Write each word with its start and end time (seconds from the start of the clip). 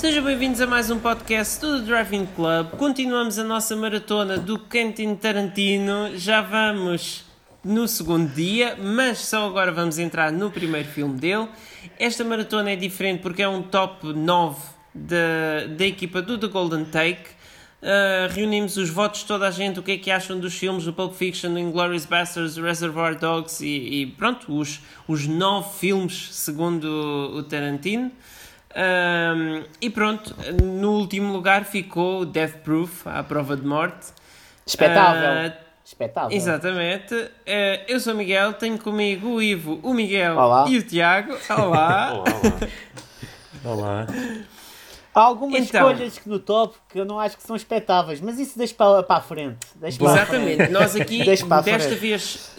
Sejam 0.00 0.24
bem-vindos 0.24 0.62
a 0.62 0.66
mais 0.66 0.90
um 0.90 0.98
podcast 0.98 1.60
do 1.60 1.82
Driving 1.82 2.24
Club. 2.34 2.70
Continuamos 2.78 3.38
a 3.38 3.44
nossa 3.44 3.76
maratona 3.76 4.38
do 4.38 4.58
Quentin 4.58 5.14
Tarantino. 5.14 6.16
Já 6.16 6.40
vamos 6.40 7.26
no 7.62 7.86
segundo 7.86 8.32
dia, 8.32 8.78
mas 8.82 9.18
só 9.18 9.46
agora 9.46 9.70
vamos 9.70 9.98
entrar 9.98 10.32
no 10.32 10.50
primeiro 10.50 10.88
filme 10.88 11.20
dele. 11.20 11.46
Esta 11.98 12.24
maratona 12.24 12.70
é 12.70 12.76
diferente 12.76 13.20
porque 13.20 13.42
é 13.42 13.48
um 13.48 13.60
top 13.60 14.14
9 14.14 14.56
da, 14.94 15.66
da 15.76 15.84
equipa 15.84 16.22
do 16.22 16.38
The 16.38 16.48
Golden 16.48 16.86
Take. 16.86 17.28
Uh, 17.82 18.32
reunimos 18.32 18.78
os 18.78 18.88
votos 18.88 19.20
de 19.20 19.26
toda 19.26 19.48
a 19.48 19.50
gente, 19.50 19.80
o 19.80 19.82
que 19.82 19.92
é 19.92 19.98
que 19.98 20.10
acham 20.10 20.40
dos 20.40 20.54
filmes 20.54 20.86
do 20.86 20.94
Pulp 20.94 21.12
Fiction, 21.12 21.58
Inglourious 21.58 22.06
Basterds, 22.06 22.56
Reservoir 22.56 23.18
Dogs 23.18 23.62
e, 23.62 24.00
e, 24.00 24.06
pronto, 24.06 24.50
os, 24.50 24.80
os 25.06 25.26
nove 25.26 25.78
filmes 25.78 26.30
segundo 26.32 26.86
o 27.34 27.42
Tarantino. 27.42 28.10
Um, 28.76 29.64
e 29.80 29.90
pronto, 29.90 30.34
no 30.62 30.92
último 30.92 31.32
lugar 31.32 31.64
ficou 31.64 32.24
Death 32.24 32.58
Proof, 32.58 33.06
à 33.06 33.22
prova 33.22 33.56
de 33.56 33.66
morte. 33.66 34.12
Espetável. 34.66 35.50
Uh, 35.50 35.70
Espetável. 35.84 36.36
Exatamente. 36.36 37.14
Uh, 37.14 37.28
eu 37.88 37.98
sou 37.98 38.14
o 38.14 38.16
Miguel, 38.16 38.52
tenho 38.52 38.78
comigo 38.78 39.28
o 39.28 39.42
Ivo, 39.42 39.80
o 39.82 39.92
Miguel 39.92 40.36
olá. 40.36 40.66
e 40.68 40.78
o 40.78 40.82
Tiago. 40.82 41.36
Olá. 41.48 42.12
olá, 42.12 42.24
olá. 43.64 44.06
olá. 44.06 44.06
Há 45.12 45.20
algumas 45.20 45.68
então, 45.68 45.90
escolhas 45.90 46.18
que 46.18 46.28
no 46.28 46.38
top 46.38 46.76
que 46.88 47.00
eu 47.00 47.04
não 47.04 47.18
acho 47.18 47.36
que 47.36 47.42
são 47.42 47.56
espetáveis, 47.56 48.20
mas 48.20 48.38
isso 48.38 48.56
deixa 48.56 48.74
para, 48.74 49.02
para 49.02 49.16
a 49.16 49.20
frente. 49.20 49.58
Deixa 49.74 50.02
exatamente, 50.02 50.68
nós 50.68 50.94
aqui, 50.94 51.24
desta 51.26 51.96
vez, 51.96 52.54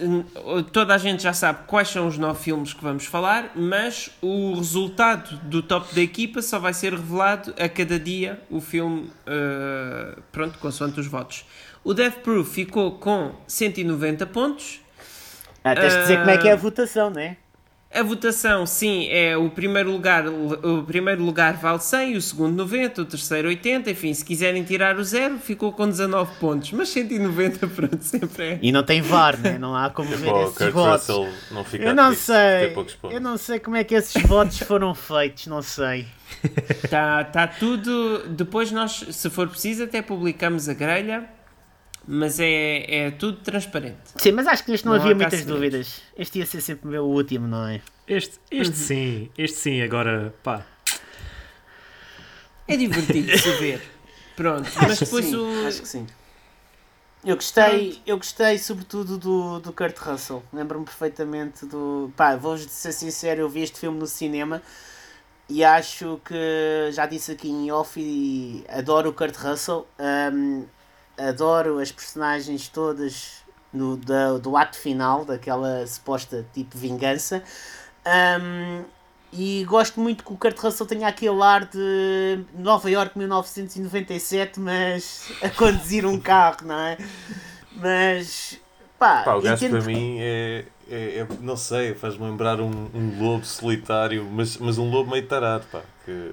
toda 0.70 0.94
a 0.94 0.98
gente 0.98 1.22
já 1.22 1.32
sabe 1.32 1.60
quais 1.66 1.88
são 1.88 2.06
os 2.06 2.18
nove 2.18 2.42
filmes 2.42 2.74
que 2.74 2.82
vamos 2.82 3.06
falar, 3.06 3.52
mas 3.56 4.10
o 4.20 4.54
resultado 4.54 5.36
do 5.44 5.62
top 5.62 5.94
da 5.94 6.02
equipa 6.02 6.42
só 6.42 6.58
vai 6.58 6.74
ser 6.74 6.92
revelado 6.92 7.54
a 7.58 7.68
cada 7.70 7.98
dia 7.98 8.42
o 8.50 8.60
filme, 8.60 9.10
uh, 9.26 10.20
pronto, 10.30 10.58
consoante 10.58 11.00
os 11.00 11.06
votos. 11.06 11.46
O 11.82 11.94
Death 11.94 12.18
Proof 12.18 12.52
ficou 12.52 12.92
com 12.92 13.32
190 13.46 14.26
pontos. 14.26 14.80
Ah, 15.64 15.74
tens 15.74 15.92
de 15.92 16.00
dizer 16.00 16.16
uh, 16.16 16.18
como 16.18 16.30
é 16.30 16.38
que 16.38 16.48
é 16.48 16.52
a 16.52 16.56
votação, 16.56 17.08
não 17.08 17.20
é? 17.20 17.36
A 17.94 18.02
votação, 18.02 18.64
sim, 18.64 19.06
é 19.10 19.36
o 19.36 19.50
primeiro 19.50 19.90
lugar, 19.90 20.24
o 20.26 20.82
primeiro 20.82 21.22
lugar 21.22 21.58
vale 21.58 21.78
100, 21.78 22.16
o 22.16 22.22
segundo 22.22 22.56
90, 22.56 23.02
o 23.02 23.04
terceiro 23.04 23.48
80, 23.48 23.90
enfim, 23.90 24.14
se 24.14 24.24
quiserem 24.24 24.64
tirar 24.64 24.96
o 24.96 25.04
zero, 25.04 25.38
ficou 25.38 25.72
com 25.72 25.86
19 25.86 26.36
pontos, 26.40 26.72
mas 26.72 26.88
190 26.88 27.66
pronto, 27.68 28.02
sempre 28.02 28.44
é. 28.44 28.58
E 28.62 28.72
não 28.72 28.82
tem 28.82 29.02
VAR, 29.02 29.38
né? 29.38 29.58
não 29.58 29.76
há 29.76 29.90
como 29.90 30.08
ver 30.08 30.34
esses 30.36 30.56
Kurt 30.56 30.72
votos. 30.72 31.08
Russell 31.08 31.28
não 31.50 31.64
fica 31.64 31.84
eu 31.84 31.94
não 31.94 32.14
sei, 32.14 32.74
eu 33.10 33.20
não 33.20 33.36
sei 33.36 33.58
como 33.58 33.76
é 33.76 33.84
que 33.84 33.94
esses 33.94 34.22
votos 34.22 34.58
foram 34.60 34.94
feitos, 34.94 35.46
não 35.46 35.60
sei. 35.60 36.06
Está 36.82 37.22
tá 37.24 37.46
tudo, 37.46 38.26
depois 38.28 38.72
nós, 38.72 39.04
se 39.10 39.28
for 39.28 39.46
preciso, 39.48 39.84
até 39.84 40.00
publicamos 40.00 40.66
a 40.66 40.72
grelha 40.72 41.28
mas 42.06 42.40
é, 42.40 43.06
é 43.06 43.10
tudo 43.10 43.38
transparente. 43.38 43.98
Sim, 44.16 44.32
mas 44.32 44.46
acho 44.46 44.64
que 44.64 44.72
este 44.72 44.84
não, 44.84 44.94
não 44.94 45.00
havia 45.00 45.14
muitas 45.14 45.44
dúvidas. 45.44 46.02
Este 46.16 46.38
ia 46.40 46.46
ser 46.46 46.60
sempre 46.60 46.88
o 46.88 46.90
meu 46.90 47.04
último, 47.04 47.46
não 47.46 47.66
é? 47.66 47.80
Este, 48.06 48.38
este 48.50 48.78
uhum. 48.78 48.86
sim, 48.86 49.30
este 49.38 49.58
sim, 49.58 49.82
agora 49.82 50.34
pá. 50.42 50.66
É 52.66 52.76
divertido 52.76 53.26
de 53.26 53.38
se 53.38 53.50
ver. 53.58 53.82
Pronto, 54.36 54.68
mas 54.80 54.98
depois 54.98 55.24
sim, 55.24 55.36
o. 55.36 55.66
Acho 55.66 55.82
que 55.82 55.88
sim. 55.88 56.06
Eu 57.24 57.36
gostei, 57.36 58.00
eu 58.04 58.16
gostei 58.16 58.58
sobretudo 58.58 59.16
do, 59.16 59.60
do 59.60 59.72
Kurt 59.72 59.96
Russell. 59.98 60.42
Lembro-me 60.52 60.84
perfeitamente 60.84 61.64
do. 61.66 62.12
Pá, 62.16 62.34
vou-vos 62.34 62.68
ser 62.70 62.92
sincero, 62.92 63.42
eu 63.42 63.48
vi 63.48 63.62
este 63.62 63.78
filme 63.78 63.98
no 63.98 64.06
cinema 64.06 64.60
e 65.48 65.62
acho 65.62 66.20
que 66.24 66.90
já 66.92 67.06
disse 67.06 67.32
aqui 67.32 67.48
em 67.48 67.70
off 67.70 68.00
e 68.00 68.64
adoro 68.68 69.10
o 69.10 69.12
Kurt 69.12 69.36
Russell. 69.36 69.86
Um, 69.98 70.64
adoro 71.28 71.78
as 71.78 71.92
personagens 71.92 72.68
todas 72.68 73.42
no, 73.72 73.96
da, 73.96 74.38
do 74.38 74.56
ato 74.56 74.76
final, 74.76 75.24
daquela 75.24 75.86
suposta 75.86 76.46
tipo 76.52 76.76
vingança. 76.76 77.42
Um, 78.06 78.84
e 79.32 79.64
gosto 79.64 79.98
muito 79.98 80.24
que 80.24 80.32
o 80.32 80.36
Kurt 80.36 80.58
Russell 80.58 80.86
tenha 80.86 81.08
aquele 81.08 81.42
ar 81.42 81.64
de 81.64 82.44
Nova 82.54 82.90
York 82.90 83.16
1997, 83.16 84.60
mas 84.60 85.32
a 85.42 85.48
conduzir 85.56 86.04
um 86.04 86.20
carro, 86.20 86.66
não 86.66 86.78
é? 86.78 86.98
Mas 87.74 88.60
pá, 88.98 89.22
pá 89.22 89.34
o 89.34 89.40
gajo 89.40 89.70
para 89.70 89.80
mim 89.80 90.18
é, 90.20 90.66
é, 90.86 91.18
é 91.20 91.26
não 91.40 91.56
sei, 91.56 91.94
faz-me 91.94 92.26
lembrar 92.26 92.60
um, 92.60 92.90
um 92.92 93.18
lobo 93.18 93.46
solitário, 93.46 94.28
mas, 94.30 94.58
mas 94.58 94.76
um 94.76 94.90
lobo 94.90 95.10
meio 95.10 95.26
tarado, 95.26 95.64
pá. 95.72 95.80
Que 96.04 96.30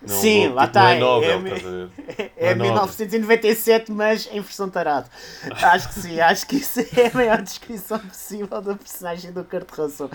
não, 0.00 0.20
Sim, 0.20 0.48
lá 0.48 0.64
está. 0.64 0.92
É, 0.92 0.98
Nobel, 1.00 1.42
é, 2.16 2.22
é, 2.36 2.50
é 2.50 2.54
1997, 2.54 3.90
mas 3.90 4.28
em 4.30 4.40
versão 4.40 4.70
tarado. 4.70 5.10
acho 5.50 5.88
que 5.88 5.94
sim, 6.00 6.20
acho 6.20 6.46
que 6.46 6.56
isso 6.56 6.80
é 6.80 7.08
a 7.08 7.14
maior 7.14 7.42
descrição 7.42 7.98
possível 7.98 8.60
da 8.60 8.74
personagem 8.76 9.32
do 9.32 9.44
Kurt 9.44 9.70
Russell. 9.70 10.10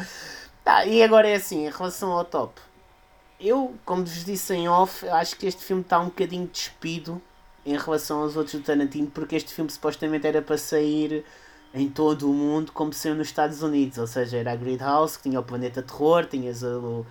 Tá, 0.64 0.86
e 0.86 1.04
agora 1.04 1.28
é 1.28 1.36
assim, 1.36 1.68
em 1.68 1.70
relação 1.70 2.12
ao 2.12 2.24
top. 2.24 2.60
Eu, 3.40 3.74
como 3.84 4.06
vos 4.06 4.24
disse 4.24 4.54
em 4.54 4.70
off, 4.70 5.06
acho 5.10 5.36
que 5.36 5.46
este 5.46 5.64
filme 5.66 5.82
está 5.82 6.00
um 6.00 6.06
bocadinho 6.06 6.48
despido 6.48 7.22
em 7.66 7.78
relação 7.78 8.22
aos 8.22 8.38
outros 8.38 8.56
do 8.56 8.66
Tarantino, 8.66 9.08
porque 9.08 9.36
este 9.36 9.54
filme 9.54 9.70
supostamente 9.70 10.26
era 10.26 10.42
para 10.42 10.58
sair 10.58 11.26
em 11.74 11.90
todo 11.90 12.30
o 12.30 12.34
mundo 12.34 12.72
como 12.72 12.94
saiu 12.94 13.16
nos 13.16 13.28
Estados 13.28 13.62
Unidos, 13.62 13.98
ou 13.98 14.08
seja, 14.08 14.38
era 14.38 14.54
a 14.54 14.56
Grid 14.56 14.80
House, 14.80 15.18
que 15.18 15.24
tinha 15.24 15.40
o 15.40 15.44
Planeta 15.44 15.82
Terror, 15.82 16.26
tinhas 16.26 16.64
o 16.64 17.06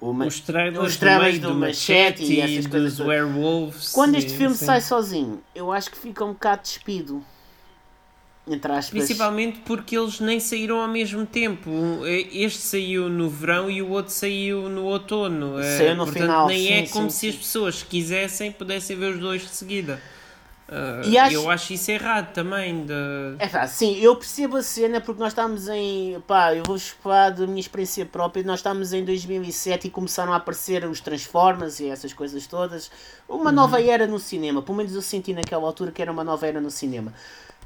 uma, 0.00 0.26
os 0.26 0.40
trailers, 0.40 0.86
os 0.86 0.96
trailers 0.96 1.38
do, 1.38 1.48
do 1.48 1.54
Machete 1.54 2.22
e 2.22 2.40
essas 2.40 2.66
coisas. 2.66 2.96
Dos 2.96 3.06
werewolves. 3.06 3.92
Quando 3.92 4.16
este 4.16 4.32
filme 4.34 4.54
sim. 4.54 4.66
sai 4.66 4.80
sozinho, 4.80 5.42
eu 5.54 5.72
acho 5.72 5.90
que 5.90 5.96
fica 5.98 6.24
um 6.24 6.32
bocado 6.32 6.62
despido. 6.62 7.24
Entre 8.48 8.70
aspas. 8.70 8.90
Principalmente 8.90 9.60
porque 9.64 9.98
eles 9.98 10.20
nem 10.20 10.38
saíram 10.38 10.80
ao 10.80 10.86
mesmo 10.86 11.26
tempo. 11.26 11.70
Este 12.30 12.60
saiu 12.60 13.08
no 13.08 13.28
verão 13.28 13.68
e 13.68 13.82
o 13.82 13.88
outro 13.88 14.12
saiu 14.12 14.68
no 14.68 14.84
outono. 14.84 15.56
Saiu 15.62 15.96
no 15.96 16.04
Portanto, 16.04 16.22
final. 16.22 16.46
Nem 16.46 16.58
sim, 16.58 16.72
é 16.72 16.86
como 16.86 17.10
se 17.10 17.28
as 17.28 17.34
pessoas 17.34 17.82
quisessem 17.82 18.52
pudessem 18.52 18.96
ver 18.96 19.14
os 19.14 19.20
dois 19.20 19.42
de 19.42 19.48
seguida. 19.48 20.00
Uh, 20.68 21.06
e 21.06 21.16
acho... 21.16 21.34
Eu 21.34 21.48
acho 21.48 21.72
isso 21.72 21.90
errado 21.92 22.32
também. 22.32 22.84
De... 22.84 22.92
É 23.38 23.46
pá, 23.46 23.66
sim, 23.68 23.96
eu 23.98 24.16
percebo 24.16 24.56
a 24.56 24.62
cena 24.62 25.00
porque 25.00 25.20
nós 25.20 25.32
estamos 25.32 25.68
em. 25.68 26.20
pá, 26.26 26.54
eu 26.54 26.64
vou 26.64 26.78
falar 26.78 27.30
da 27.30 27.46
minha 27.46 27.60
experiência 27.60 28.04
própria. 28.04 28.42
Nós 28.42 28.58
estamos 28.58 28.92
em 28.92 29.04
2007 29.04 29.86
e 29.86 29.90
começaram 29.90 30.32
a 30.32 30.36
aparecer 30.36 30.84
os 30.84 31.00
Transformers 31.00 31.78
e 31.78 31.88
essas 31.88 32.12
coisas 32.12 32.46
todas. 32.46 32.90
Uma 33.28 33.50
uhum. 33.50 33.52
nova 33.52 33.80
era 33.80 34.06
no 34.06 34.18
cinema, 34.18 34.60
pelo 34.60 34.78
menos 34.78 34.94
eu 34.94 35.02
senti 35.02 35.32
naquela 35.32 35.64
altura 35.64 35.92
que 35.92 36.02
era 36.02 36.10
uma 36.10 36.24
nova 36.24 36.46
era 36.46 36.60
no 36.60 36.70
cinema. 36.70 37.12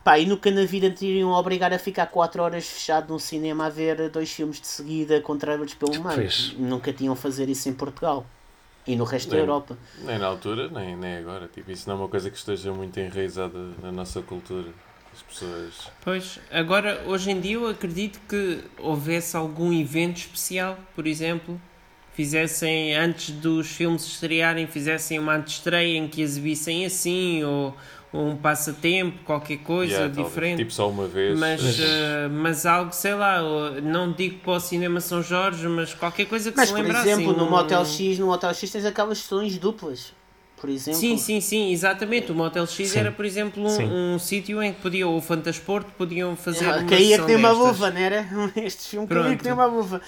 Pá, 0.04 0.18
e 0.18 0.26
nunca 0.26 0.50
na 0.50 0.64
vida 0.64 0.90
te 0.90 1.06
iriam 1.06 1.30
obrigar 1.30 1.72
a 1.72 1.78
ficar 1.78 2.06
4 2.06 2.42
horas 2.42 2.66
fechado 2.66 3.12
num 3.12 3.18
cinema 3.18 3.66
a 3.66 3.68
ver 3.68 4.08
dois 4.08 4.32
filmes 4.32 4.58
de 4.60 4.66
seguida 4.66 5.20
com 5.20 5.36
trailers 5.36 5.74
pelo 5.74 5.92
meio. 5.92 6.14
Pois. 6.16 6.54
Nunca 6.58 6.92
tinham 6.92 7.14
fazer 7.14 7.48
isso 7.50 7.68
em 7.68 7.74
Portugal. 7.74 8.26
E 8.92 8.96
no 8.96 9.04
resto 9.04 9.28
nem, 9.28 9.36
da 9.36 9.42
Europa. 9.42 9.78
Nem 10.04 10.18
na 10.18 10.26
altura, 10.26 10.68
nem, 10.68 10.96
nem 10.96 11.18
agora. 11.18 11.48
Tipo, 11.48 11.70
isso 11.70 11.88
não 11.88 11.96
é 11.96 11.98
uma 12.00 12.08
coisa 12.08 12.28
que 12.30 12.36
esteja 12.36 12.72
muito 12.72 12.98
enraizada 12.98 13.58
na 13.80 13.92
nossa 13.92 14.20
cultura. 14.20 14.68
As 15.12 15.22
pessoas. 15.22 15.90
Pois, 16.02 16.40
agora, 16.50 17.02
hoje 17.06 17.30
em 17.30 17.40
dia, 17.40 17.54
eu 17.54 17.68
acredito 17.68 18.20
que 18.28 18.64
houvesse 18.78 19.36
algum 19.36 19.72
evento 19.72 20.18
especial, 20.18 20.78
por 20.94 21.06
exemplo, 21.06 21.60
fizessem, 22.14 22.96
antes 22.96 23.30
dos 23.30 23.68
filmes 23.68 24.04
estrearem, 24.04 24.66
fizessem 24.66 25.18
uma 25.18 25.36
antestreia 25.36 25.96
em 25.96 26.08
que 26.08 26.20
exibissem 26.20 26.84
assim, 26.84 27.44
ou 27.44 27.76
um 28.12 28.37
passatempo, 28.37 29.19
qualquer 29.25 29.59
coisa 29.59 29.93
yeah, 29.93 30.15
diferente. 30.15 30.59
Tipo 30.59 30.72
só 30.72 30.91
uma 30.91 31.06
vez. 31.06 31.38
Mas, 31.38 31.78
uh, 31.78 31.84
mas 32.31 32.66
algo, 32.66 32.93
sei 32.93 33.15
lá, 33.15 33.41
não 33.82 34.12
digo 34.12 34.41
para 34.41 34.53
o 34.53 34.60
cinema 34.60 35.00
São 35.00 35.22
Jorge, 35.22 35.66
mas 35.69 35.94
qualquer 35.94 36.26
coisa 36.26 36.50
que 36.50 36.56
mas, 36.56 36.69
se 36.69 36.75
lembre 36.75 36.93
Mas, 36.93 37.03
por 37.03 37.09
exemplo, 37.09 37.31
assim, 37.31 37.41
no 37.41 37.50
Motel 37.50 37.84
X, 37.84 38.19
no 38.19 38.26
Motel 38.26 38.53
X 38.53 38.71
tens 38.71 38.84
aquelas 38.84 39.18
sessões 39.18 39.59
duplas. 39.59 40.12
Por 40.57 40.68
exemplo. 40.68 41.01
Sim, 41.01 41.16
sim, 41.16 41.41
sim, 41.41 41.72
exatamente. 41.72 42.30
O 42.33 42.34
Motel 42.34 42.66
X 42.66 42.91
sim. 42.91 42.98
era, 42.98 43.10
por 43.10 43.24
exemplo, 43.24 43.65
um, 43.66 44.15
um 44.15 44.18
sítio 44.18 44.63
em 44.63 44.74
que 44.74 44.80
podiam, 44.83 45.16
o 45.16 45.21
Fantasporto, 45.21 45.91
podiam 45.97 46.36
fazer 46.36 46.66
ah, 46.66 46.78
uma 46.78 46.84
Caía 46.84 47.18
que 47.18 47.24
nem 47.24 47.36
uma 47.36 47.51
luva, 47.51 47.91
não 47.91 47.98
era? 47.98 48.27
Este 48.56 48.83
filme 48.89 49.06
caía 49.06 49.36
que 49.36 49.45
nem 49.45 49.54
uma 49.54 49.65
luva. 49.65 50.03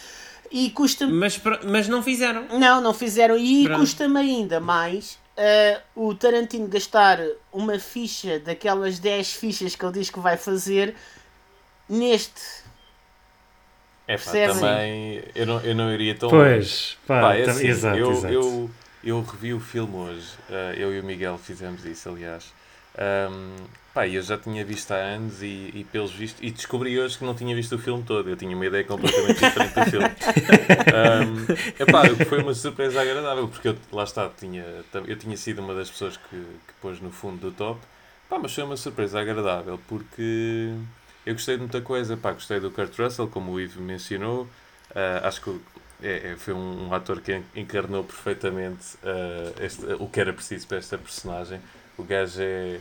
E 0.51 0.69
custa 0.69 1.07
mas, 1.07 1.41
mas 1.67 1.89
não 1.89 2.03
fizeram. 2.03 2.45
Não, 2.59 2.83
não 2.83 2.93
fizeram. 2.93 3.39
E 3.39 3.67
custa-me 3.67 4.21
ainda 4.21 4.61
mais 4.61 5.22
uh, 5.37 6.07
o 6.09 6.15
Tarantino 6.15 6.69
gastar 6.69 7.19
uma 7.53 7.79
ficha 7.79 8.39
daquelas 8.39 8.99
10 8.99 9.33
fichas 9.33 9.75
que 9.75 9.85
ele 9.85 9.93
diz 9.93 10.11
que 10.11 10.21
vai 10.21 10.37
fazer 10.37 10.95
neste. 11.89 12.63
É 14.07 14.17
pá, 14.17 14.31
também 14.33 15.23
eu 15.35 15.47
não, 15.47 15.61
eu 15.61 15.75
não 15.75 15.93
iria 15.93 16.15
tão 16.15 16.29
Pois, 16.29 16.99
pá, 17.07 17.21
pá 17.21 17.37
é 17.37 17.49
assim, 17.49 17.67
exato, 17.67 17.99
eu, 17.99 18.11
exato. 18.11 18.35
Eu, 18.35 18.71
eu 19.05 19.23
revi 19.23 19.55
o 19.55 19.61
filme 19.61 19.95
hoje, 19.97 20.29
uh, 20.51 20.75
eu 20.77 20.95
e 20.95 21.01
o 21.01 21.05
Miguel 21.05 21.39
fizemos 21.39 21.85
isso, 21.85 22.09
aliás. 22.09 22.53
Um, 22.99 23.57
pá, 23.95 24.07
eu 24.07 24.23
já 24.23 24.37
tinha 24.37 24.65
visto 24.65 24.91
há 24.93 24.97
anos 24.97 25.43
e, 25.43 25.71
e 25.75 25.87
pelos 25.91 26.13
vistos, 26.13 26.43
e 26.43 26.51
descobri 26.51 26.99
hoje 26.99 27.19
que 27.19 27.25
não 27.25 27.35
tinha 27.35 27.55
visto 27.55 27.75
o 27.75 27.79
filme 27.79 28.03
todo. 28.03 28.29
Eu 28.29 28.37
tinha 28.37 28.55
uma 28.55 28.67
ideia 28.67 28.85
completamente 28.85 29.41
diferente 29.41 29.75
do 29.75 29.91
filme. 29.91 30.09
Um, 30.93 31.83
epá, 31.83 32.03
foi 32.27 32.43
uma 32.43 32.53
surpresa 32.53 33.01
agradável, 33.01 33.49
porque 33.49 33.69
eu, 33.69 33.77
lá 33.91 34.05
está, 34.05 34.29
tinha, 34.29 34.65
eu 35.07 35.17
tinha 35.17 35.37
sido 35.39 35.63
uma 35.63 35.75
das 35.75 35.91
pessoas 35.91 36.19
que, 36.19 36.37
que 36.37 36.75
pôs 36.83 37.01
no 37.01 37.11
fundo 37.11 37.39
do 37.39 37.51
top. 37.51 37.81
Pá, 38.29 38.39
mas 38.39 38.55
foi 38.55 38.65
uma 38.65 38.77
surpresa 38.77 39.21
agradável 39.21 39.81
porque 39.89 40.75
eu 41.25 41.35
gostei 41.35 41.57
de 41.57 41.61
muita 41.61 41.81
coisa. 41.81 42.17
Pá, 42.17 42.33
gostei 42.33 42.61
do 42.61 42.71
Kurt 42.71 42.99
Russell, 42.99 43.29
como 43.29 43.53
o 43.53 43.61
Ivo 43.61 43.81
mencionou. 43.81 44.43
Uh, 44.91 45.27
acho 45.27 45.41
que 45.41 45.61
é, 46.03 46.33
é, 46.33 46.37
foi 46.37 46.53
um, 46.53 46.89
um, 46.89 46.95
ator 46.95 47.21
que 47.21 47.43
encarnou 47.55 48.03
perfeitamente 48.03 48.97
uh, 49.05 49.63
este, 49.63 49.85
o 49.99 50.09
que 50.09 50.21
era 50.21 50.33
preciso 50.33 50.67
para 50.67 50.79
esta 50.79 50.99
personagem. 50.99 51.61
O 51.99 52.03
gajo 52.03 52.41
é, 52.41 52.79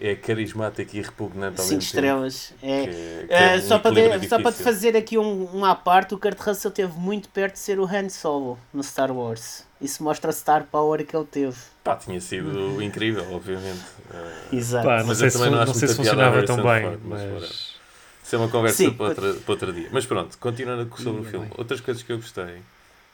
é 0.00 0.14
carismático 0.14 0.96
e 0.96 1.02
repugnante 1.02 1.60
ao 1.60 1.66
Cinco 1.66 1.82
estrelas. 1.82 2.52
É. 2.62 2.86
Que, 2.86 3.26
que 3.26 3.34
é 3.34 3.56
uh, 3.56 3.62
só, 3.62 3.78
para 3.78 4.28
só 4.28 4.40
para 4.40 4.52
te 4.52 4.62
fazer 4.62 4.96
aqui 4.96 5.18
um, 5.18 5.56
um 5.56 5.64
à 5.64 5.74
parte, 5.74 6.14
o 6.14 6.18
Kurt 6.18 6.38
Russell 6.38 6.70
esteve 6.70 6.98
muito 6.98 7.28
perto 7.28 7.54
de 7.54 7.60
ser 7.60 7.78
o 7.78 7.84
Han 7.84 8.08
Solo 8.08 8.58
no 8.72 8.82
Star 8.82 9.10
Wars. 9.10 9.66
Isso 9.80 10.02
mostra 10.02 10.30
a 10.30 10.32
star 10.32 10.64
power 10.70 11.04
que 11.06 11.16
ele 11.16 11.24
teve. 11.24 11.56
Pá, 11.82 11.96
tinha 11.96 12.20
sido 12.20 12.82
incrível, 12.82 13.26
obviamente. 13.32 13.80
Uh, 14.10 14.54
Exato. 14.54 14.86
Pá, 14.86 15.02
não, 15.02 15.14
sei 15.14 15.30
se, 15.30 15.38
não, 15.38 15.50
não 15.50 15.74
sei 15.74 15.88
se 15.88 15.94
funcionava 15.94 16.44
tão 16.44 16.56
bem, 16.56 16.98
mas... 17.04 17.80
Isso 18.22 18.36
é 18.36 18.38
uma 18.38 18.48
conversa 18.48 18.76
Sim, 18.76 18.92
para, 18.92 19.06
outra, 19.08 19.34
para 19.34 19.52
outro 19.52 19.72
dia. 19.72 19.88
Mas 19.90 20.06
pronto, 20.06 20.38
continuando 20.38 20.88
sobre 20.96 21.22
o 21.22 21.24
filme. 21.24 21.46
Bem. 21.46 21.54
Outras 21.58 21.80
coisas 21.80 22.00
que 22.02 22.12
eu 22.12 22.16
gostei. 22.16 22.62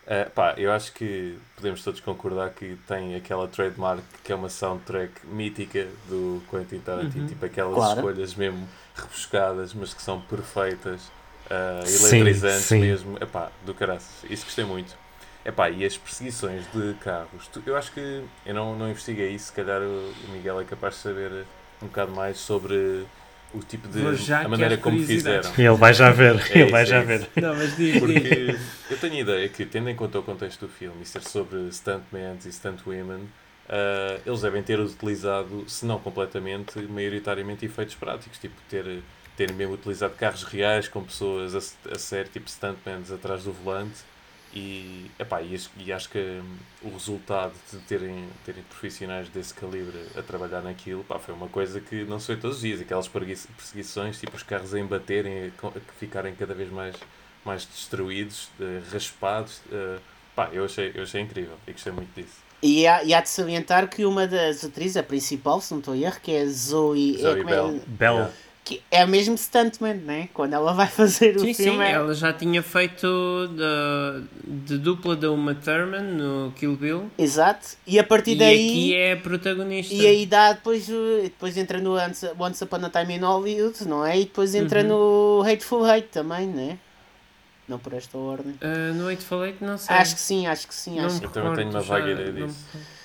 Uh, 0.06 0.30
pá, 0.30 0.54
eu 0.56 0.70
acho 0.70 0.92
que 0.92 1.36
podemos 1.56 1.82
todos 1.82 1.98
concordar 1.98 2.50
que 2.50 2.78
tem 2.86 3.16
aquela 3.16 3.48
trademark 3.48 4.04
que 4.22 4.30
é 4.30 4.36
uma 4.36 4.48
soundtrack 4.48 5.26
mítica 5.26 5.88
do 6.08 6.40
Quentin 6.48 6.78
Tarantino. 6.78 7.22
Uhum. 7.22 7.28
Tipo 7.28 7.44
aquelas 7.44 7.74
claro. 7.74 7.98
escolhas 7.98 8.34
mesmo 8.36 8.68
rebuscadas, 8.94 9.74
mas 9.74 9.92
que 9.92 10.02
são 10.02 10.20
perfeitas. 10.20 11.10
Uh, 11.46 11.86
eletrizantes 11.86 12.62
sim, 12.62 12.76
sim. 12.76 12.80
mesmo. 12.80 13.18
Epá, 13.20 13.50
do 13.64 13.74
caraças. 13.74 14.30
Isso 14.30 14.44
gostei 14.44 14.64
muito. 14.64 14.96
Epá, 15.44 15.70
e 15.70 15.84
as 15.84 15.96
perseguições 15.96 16.64
de 16.72 16.94
carros. 16.94 17.50
Eu 17.64 17.76
acho 17.76 17.92
que 17.92 18.24
eu 18.44 18.54
não, 18.54 18.76
não 18.76 18.88
investiguei 18.88 19.30
isso. 19.30 19.46
Se 19.46 19.52
calhar 19.52 19.80
o 19.80 20.12
Miguel 20.30 20.60
é 20.60 20.64
capaz 20.64 20.94
de 20.94 21.00
saber 21.00 21.44
um 21.82 21.86
bocado 21.86 22.12
mais 22.12 22.38
sobre 22.38 23.06
o 23.54 23.60
tipo 23.60 23.88
de 23.88 24.00
a 24.32 24.48
maneira 24.48 24.76
como 24.76 24.98
fizeram. 25.02 25.50
Ele 25.56 25.74
vai 25.76 25.94
já 25.94 26.10
ver, 26.10 26.36
é 26.50 26.58
ele 26.58 26.70
vai 26.70 26.84
já 26.84 26.98
é 26.98 27.02
ver. 27.02 27.28
Não, 27.36 27.54
mas 27.54 27.76
diz, 27.76 27.98
Porque 27.98 28.20
diz. 28.20 28.60
eu 28.90 28.98
tenho 28.98 29.14
a 29.14 29.20
ideia 29.20 29.48
que, 29.48 29.64
tendo 29.64 29.88
em 29.88 29.94
conta 29.96 30.18
o 30.18 30.22
contexto 30.22 30.66
do 30.66 30.68
filme 30.72 31.02
e 31.02 31.06
ser 31.06 31.22
sobre 31.22 31.70
stuntmen 31.72 32.38
e 32.44 32.52
stuntwomen, 32.52 33.16
uh, 33.16 34.20
eles 34.24 34.40
devem 34.40 34.62
ter 34.62 34.78
utilizado, 34.80 35.64
se 35.68 35.86
não 35.86 35.98
completamente, 35.98 36.78
maioritariamente 36.82 37.64
efeitos 37.64 37.94
práticos, 37.94 38.38
tipo 38.38 38.54
ter 38.68 39.02
terem 39.36 39.54
mesmo 39.54 39.74
utilizado 39.74 40.14
carros 40.14 40.44
reais 40.44 40.88
com 40.88 41.04
pessoas 41.04 41.54
a, 41.54 41.92
a 41.92 41.98
sério, 41.98 42.30
tipo 42.32 42.48
stuntmen 42.48 43.02
atrás 43.12 43.44
do 43.44 43.52
volante 43.52 44.02
e, 44.56 45.10
epá, 45.18 45.42
e, 45.42 45.60
e 45.76 45.92
acho 45.92 46.08
que 46.08 46.40
o 46.82 46.88
resultado 46.88 47.52
de 47.70 47.76
terem, 47.80 48.26
terem 48.42 48.62
profissionais 48.62 49.28
desse 49.28 49.52
calibre 49.52 49.98
a 50.16 50.22
trabalhar 50.22 50.62
naquilo 50.62 51.04
pá, 51.04 51.18
foi 51.18 51.34
uma 51.34 51.46
coisa 51.46 51.78
que 51.78 52.04
não 52.04 52.18
se 52.18 52.34
vê 52.34 52.40
todos 52.40 52.56
os 52.56 52.62
dias. 52.62 52.80
Aquelas 52.80 53.06
perseguições, 53.06 54.18
tipo 54.18 54.34
os 54.34 54.42
carros 54.42 54.72
a 54.72 54.80
embaterem, 54.80 55.52
a, 55.62 55.66
a 55.66 55.72
ficarem 56.00 56.34
cada 56.34 56.54
vez 56.54 56.70
mais, 56.70 56.96
mais 57.44 57.66
destruídos, 57.66 58.48
uh, 58.58 58.82
raspados. 58.90 59.58
Uh, 59.66 60.00
pá, 60.34 60.48
eu 60.50 60.64
achei, 60.64 60.90
eu 60.94 61.02
achei 61.02 61.20
incrível 61.20 61.58
e 61.66 61.72
gostei 61.72 61.92
muito 61.92 62.14
disso. 62.18 62.38
E 62.62 62.86
há, 62.86 63.04
e 63.04 63.12
há 63.12 63.20
de 63.20 63.28
salientar 63.28 63.90
que 63.90 64.06
uma 64.06 64.26
das 64.26 64.64
atrizes, 64.64 64.96
a 64.96 65.02
principal, 65.02 65.60
se 65.60 65.70
não 65.70 65.80
estou 65.80 65.92
a 65.92 65.98
erro, 65.98 66.18
que 66.22 66.32
é 66.32 66.46
Zoe, 66.46 67.18
Zoe 67.18 67.40
é, 67.40 67.44
Bell. 67.44 67.68
É, 67.68 67.80
Bell. 67.86 68.14
Yeah 68.14 68.45
que 68.66 68.82
é 68.90 69.06
mesmo 69.06 69.38
stuntman, 69.38 69.94
né? 69.94 70.28
Quando 70.34 70.54
ela 70.54 70.72
vai 70.72 70.88
fazer 70.88 71.38
sim, 71.38 71.52
o 71.52 71.54
filme. 71.54 71.78
Sim, 71.78 71.82
é... 71.82 71.92
ela 71.92 72.12
já 72.12 72.32
tinha 72.32 72.60
feito 72.64 73.06
de, 73.54 74.24
de 74.44 74.78
dupla 74.78 75.14
da 75.14 75.30
Uma 75.30 75.54
Thurman 75.54 76.02
no 76.02 76.52
Kill 76.56 76.76
Bill. 76.76 77.10
Exato. 77.16 77.76
E 77.86 77.96
a 77.96 78.02
partir 78.02 78.32
e 78.32 78.36
daí. 78.36 78.68
aqui 78.68 78.94
é 78.96 79.14
protagonista. 79.14 79.94
E 79.94 80.04
aí 80.04 80.26
dá 80.26 80.52
depois. 80.52 80.88
Depois 81.22 81.56
entra 81.56 81.78
no 81.78 81.94
Once 81.94 82.64
Upon 82.64 82.84
a 82.84 82.90
Time 82.90 83.14
in 83.14 83.20
Hollywood, 83.20 83.86
não 83.86 84.04
é? 84.04 84.18
E 84.18 84.24
depois 84.24 84.52
entra 84.52 84.82
uhum. 84.82 85.42
no 85.42 85.48
Hateful 85.48 85.84
Hate 85.84 86.08
também, 86.08 86.48
né? 86.48 86.76
Não 87.68 87.78
por 87.78 87.92
esta 87.92 88.18
ordem. 88.18 88.54
Uh, 88.54 88.94
no 88.94 89.08
Hateful 89.08 89.44
Hate, 89.44 89.62
não 89.62 89.78
sei. 89.78 89.94
Acho 89.94 90.16
que 90.16 90.20
sim, 90.20 90.46
acho 90.48 90.66
que 90.66 90.74
sim. 90.74 90.96
Não 90.96 91.06
acho 91.06 91.22
eu 91.22 91.30
também 91.30 91.54
tenho 91.54 91.70
uma 91.70 91.82
vaga 91.82 92.10
ideia 92.10 92.32
disso. 92.32 92.66
Não... 92.74 92.95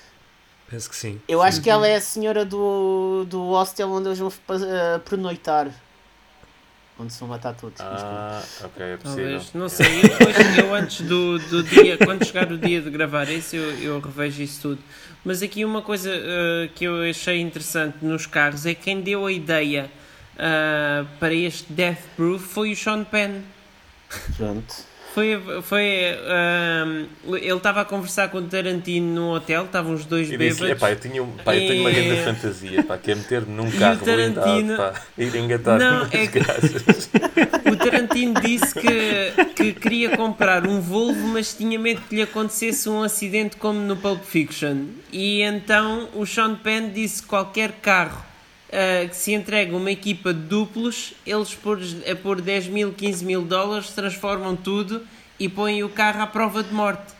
Penso 0.72 0.88
que 0.88 0.96
sim. 0.96 1.20
Eu 1.28 1.42
acho 1.42 1.60
que 1.60 1.68
ela 1.68 1.86
é 1.86 1.96
a 1.96 2.00
senhora 2.00 2.46
do, 2.46 3.26
do 3.28 3.48
hostel 3.48 3.90
onde 3.90 4.08
eles 4.08 4.18
vão 4.18 4.28
uh, 4.28 5.00
pernoitar. 5.00 5.70
Onde 6.98 7.12
se 7.12 7.20
vão 7.20 7.28
matar 7.28 7.52
todos. 7.52 7.78
Ah, 7.78 8.42
ok, 8.64 8.86
é 8.86 8.96
possível. 8.96 9.24
Talvez, 9.24 9.52
não 9.52 9.68
sei. 9.68 9.98
Eu, 9.98 10.08
depois, 10.08 10.58
eu 10.58 10.74
antes 10.74 11.06
do, 11.06 11.38
do 11.38 11.62
dia, 11.62 11.98
quando 11.98 12.24
chegar 12.24 12.50
o 12.50 12.56
dia 12.56 12.80
de 12.80 12.88
gravar 12.88 13.28
esse, 13.28 13.54
eu, 13.54 13.70
eu 13.82 14.00
revejo 14.00 14.42
isso 14.42 14.62
tudo. 14.62 14.82
Mas 15.22 15.42
aqui 15.42 15.62
uma 15.62 15.82
coisa 15.82 16.10
uh, 16.10 16.68
que 16.74 16.86
eu 16.86 17.02
achei 17.02 17.38
interessante 17.38 17.98
nos 18.00 18.24
carros 18.24 18.64
é 18.64 18.74
que 18.74 18.84
quem 18.84 19.02
deu 19.02 19.26
a 19.26 19.32
ideia 19.32 19.90
uh, 20.36 21.06
para 21.18 21.34
este 21.34 21.70
Death 21.70 22.00
Proof 22.16 22.42
foi 22.42 22.72
o 22.72 22.76
Sean 22.76 23.04
Penn. 23.04 23.42
Pronto. 24.38 24.74
Foi, 25.14 25.38
foi 25.62 25.84
um, 27.26 27.36
ele 27.36 27.54
estava 27.54 27.82
a 27.82 27.84
conversar 27.84 28.28
com 28.28 28.38
o 28.38 28.42
Tarantino 28.42 29.14
no 29.14 29.34
hotel, 29.34 29.66
estavam 29.66 29.92
os 29.92 30.06
dois 30.06 30.28
e 30.28 30.38
bêbados. 30.38 30.56
Disse, 30.56 30.70
eu, 30.70 30.96
tinha, 30.96 31.22
pá, 31.44 31.54
eu 31.54 31.68
tenho 31.68 31.80
uma 31.82 31.90
grande 31.90 32.24
fantasia, 32.24 32.82
pá, 32.82 32.96
que 32.96 33.10
é 33.10 33.14
meter-me 33.14 33.54
num 33.54 33.70
carro 33.70 34.02
Tarantino... 34.02 34.42
blindado, 34.42 34.92
pá, 34.94 35.02
ir 35.18 35.36
engatar 35.36 35.78
Não, 35.78 36.06
é 36.10 36.26
que... 36.26 36.38
O 37.70 37.76
Tarantino 37.76 38.40
disse 38.40 38.74
que, 38.74 39.52
que 39.54 39.72
queria 39.74 40.16
comprar 40.16 40.66
um 40.66 40.80
Volvo, 40.80 41.28
mas 41.28 41.54
tinha 41.54 41.78
medo 41.78 42.00
que 42.08 42.16
lhe 42.16 42.22
acontecesse 42.22 42.88
um 42.88 43.02
acidente 43.02 43.56
como 43.56 43.80
no 43.80 43.96
Pulp 43.96 44.22
Fiction. 44.24 44.86
E 45.12 45.42
então 45.42 46.08
o 46.14 46.24
Sean 46.24 46.54
Penn 46.54 46.90
disse 46.90 47.22
que 47.22 47.28
qualquer 47.28 47.72
carro 47.82 48.31
uh, 48.72 49.08
que 49.08 49.16
se 49.16 49.32
entrega 49.32 49.76
uma 49.76 49.90
equipa 49.90 50.32
de 50.32 50.40
duplos, 50.40 51.12
eles 51.26 51.54
por, 51.54 51.78
a 52.10 52.16
pôr 52.16 52.40
10 52.40 52.68
mil, 52.68 52.92
15 52.92 53.24
mil 53.24 53.42
dólares 53.42 53.90
transformam 53.90 54.56
tudo 54.56 55.02
e 55.38 55.48
põem 55.48 55.82
o 55.82 55.88
carro 55.88 56.22
à 56.22 56.26
prova 56.26 56.62
de 56.62 56.72
morte. 56.72 57.12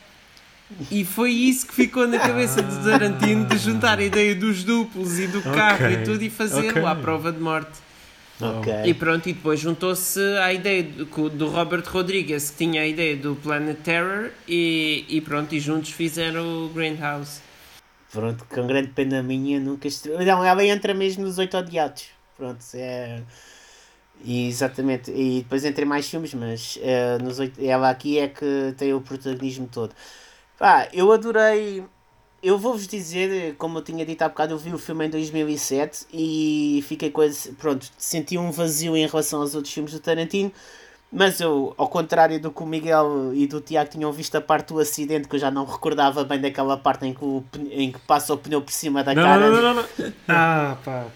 E 0.90 1.04
foi 1.04 1.32
isso 1.32 1.66
que 1.66 1.74
ficou 1.74 2.06
na 2.06 2.18
cabeça 2.18 2.62
do 2.62 2.82
Tarantino 2.82 3.46
de 3.46 3.58
juntar 3.58 3.98
a 3.98 4.02
ideia 4.02 4.34
dos 4.34 4.64
duplos 4.64 5.18
e 5.18 5.26
do 5.26 5.42
carro 5.42 5.84
okay. 5.84 5.92
e 5.92 6.04
tudo 6.04 6.22
e 6.22 6.30
fazê-lo 6.30 6.70
okay. 6.70 6.84
à 6.84 6.94
prova 6.94 7.30
de 7.30 7.38
morte. 7.38 7.72
Okay. 8.40 8.86
E 8.86 8.94
pronto, 8.94 9.28
e 9.28 9.34
depois 9.34 9.60
juntou-se 9.60 10.18
à 10.38 10.52
ideia 10.52 10.82
do, 10.82 11.28
do 11.28 11.48
Robert 11.48 11.84
Rodriguez 11.86 12.50
que 12.50 12.56
tinha 12.56 12.82
a 12.82 12.86
ideia 12.86 13.16
do 13.16 13.36
Planet 13.36 13.76
Terror 13.78 14.30
e, 14.48 15.04
e 15.08 15.20
pronto, 15.20 15.54
e 15.54 15.60
juntos 15.60 15.90
fizeram 15.90 16.64
o 16.64 16.68
Greenhouse. 16.70 17.40
Pronto, 18.12 18.44
com 18.44 18.66
grande 18.66 18.88
pena 18.88 19.22
minha, 19.22 19.58
nunca 19.58 19.88
estreou. 19.88 20.20
Não, 20.22 20.44
ela 20.44 20.64
entra 20.64 20.92
mesmo 20.92 21.24
nos 21.24 21.38
Oito 21.38 21.56
Odiados. 21.56 22.10
Pronto, 22.36 22.62
é. 22.74 23.22
E, 24.24 24.46
exatamente, 24.46 25.10
e 25.10 25.42
depois 25.42 25.64
entre 25.64 25.84
mais 25.84 26.08
filmes, 26.08 26.32
mas 26.34 26.78
é, 26.82 27.18
nos 27.18 27.38
8, 27.38 27.60
ela 27.64 27.90
aqui 27.90 28.18
é 28.18 28.28
que 28.28 28.74
tem 28.76 28.92
o 28.92 29.00
protagonismo 29.00 29.66
todo. 29.66 29.94
Pá, 30.58 30.88
eu 30.92 31.10
adorei. 31.10 31.84
Eu 32.42 32.58
vou-vos 32.58 32.86
dizer, 32.86 33.54
como 33.56 33.78
eu 33.78 33.82
tinha 33.82 34.04
dito 34.04 34.22
há 34.22 34.28
bocado, 34.28 34.52
eu 34.54 34.58
vi 34.58 34.74
o 34.74 34.78
filme 34.78 35.06
em 35.06 35.10
2007 35.10 36.06
e 36.12 36.84
fiquei 36.86 37.12
esse, 37.24 37.52
pronto, 37.52 37.88
senti 37.96 38.36
um 38.36 38.50
vazio 38.50 38.96
em 38.96 39.06
relação 39.06 39.40
aos 39.40 39.54
outros 39.54 39.72
filmes 39.72 39.92
do 39.92 40.00
Tarantino 40.00 40.52
mas 41.12 41.40
eu, 41.40 41.74
ao 41.76 41.88
contrário 41.88 42.40
do 42.40 42.50
que 42.50 42.62
o 42.62 42.66
Miguel 42.66 43.34
e 43.34 43.46
do 43.46 43.60
Tiago 43.60 43.90
tinham 43.90 44.10
visto 44.10 44.34
a 44.36 44.40
parte 44.40 44.72
do 44.72 44.80
acidente, 44.80 45.28
que 45.28 45.36
eu 45.36 45.40
já 45.40 45.50
não 45.50 45.66
recordava 45.66 46.24
bem 46.24 46.40
daquela 46.40 46.76
parte 46.76 47.04
em 47.04 47.12
que, 47.12 47.22
o, 47.22 47.44
em 47.70 47.92
que 47.92 47.98
passa 48.00 48.32
o 48.32 48.38
pneu 48.38 48.62
por 48.62 48.72
cima 48.72 49.04
da 49.04 49.14
não, 49.14 49.22
cara. 49.22 49.50
Não, 49.50 49.62
não, 49.62 49.74
não, 49.74 49.82
não. 49.82 50.12
Ah, 50.26 50.76
pá. 50.82 51.06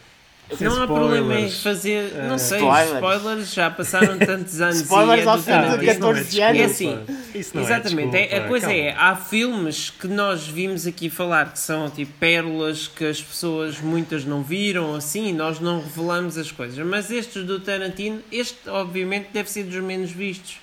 Sem 0.55 0.69
não 0.69 0.81
há 0.81 0.87
problema 0.87 1.41
em 1.41 1.50
fazer, 1.50 2.12
uh, 2.12 2.29
não 2.29 2.38
sei, 2.38 2.59
spoilers. 2.59 2.95
spoilers 2.95 3.53
já 3.53 3.69
passaram 3.69 4.17
tantos 4.17 4.61
anos. 4.61 4.81
spoilers 4.83 5.25
e 5.25 5.26
é 5.26 5.29
ao 5.29 5.38
fim 5.38 5.79
de 5.79 5.87
14 5.87 6.43
anos. 6.43 6.61
É 6.61 6.65
assim, 6.65 6.99
exatamente, 7.35 8.17
é, 8.17 8.38
a 8.38 8.49
coisa 8.49 8.69
calma. 8.69 8.81
é, 8.81 8.95
há 8.97 9.17
filmes 9.17 9.91
que 9.91 10.07
nós 10.07 10.47
vimos 10.47 10.87
aqui 10.87 11.11
falar 11.11 11.53
que 11.53 11.59
são 11.59 11.91
tipo 11.91 12.12
pérolas 12.21 12.87
que 12.87 13.05
as 13.05 13.21
pessoas 13.21 13.81
muitas 13.81 14.25
não 14.25 14.43
viram, 14.43 14.95
assim, 14.95 15.33
nós 15.33 15.59
não 15.59 15.81
revelamos 15.81 16.38
as 16.38 16.53
coisas. 16.53 16.79
Mas 16.87 17.11
estes 17.11 17.45
do 17.45 17.59
Tarantino, 17.59 18.23
este 18.31 18.69
obviamente 18.69 19.31
deve 19.33 19.50
ser 19.50 19.65
dos 19.65 19.83
menos 19.83 20.12
vistos. 20.12 20.61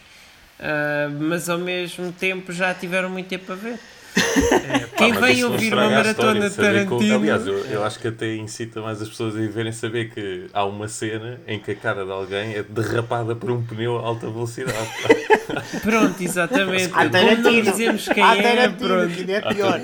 Uh, 0.60 1.12
mas 1.20 1.50
ao 1.50 1.58
mesmo 1.58 2.10
tempo 2.14 2.54
já 2.54 2.74
tiveram 2.74 3.10
muito 3.10 3.28
tempo 3.28 3.52
a 3.52 3.56
ver. 3.56 3.78
É, 4.16 4.80
pá, 4.80 4.98
Quem 4.98 5.14
vem 5.14 5.44
ouvir 5.44 5.74
uma 5.74 5.90
maratona 5.90 6.50
de 6.50 6.56
Tarantino. 6.56 7.00
Que, 7.00 7.12
aliás, 7.12 7.48
eu, 7.48 7.58
eu, 7.66 7.84
acho 7.84 8.00
que 8.00 8.08
até 8.08 8.36
incita 8.36 8.82
mais 8.82 9.02
as 9.02 9.10
pessoas 9.10 9.36
a 9.36 9.40
verem 9.40 9.72
saber 9.72 10.10
que 10.12 10.48
há 10.54 10.66
uma 10.66 10.88
cena 10.88 11.40
em 11.48 11.60
que 11.60 11.72
a 11.72 11.76
cara 11.76 12.06
de 12.06 12.12
alguém 12.12 12.54
é 12.54 12.64
derrapada 12.64 13.36
por 13.36 13.52
um 13.52 13.64
pneu 13.64 13.98
a 13.98 14.02
alta 14.02 14.30
velocidade. 14.30 14.90
pronto, 15.82 16.22
exatamente. 16.22 16.90
Como 16.90 17.10
não 17.10 17.62
dizemos 17.62 18.08
quem 18.08 18.24
é, 18.24 18.70
pronto. 18.70 19.14
Que 19.14 19.32
é 19.32 19.42
pior. 19.42 19.82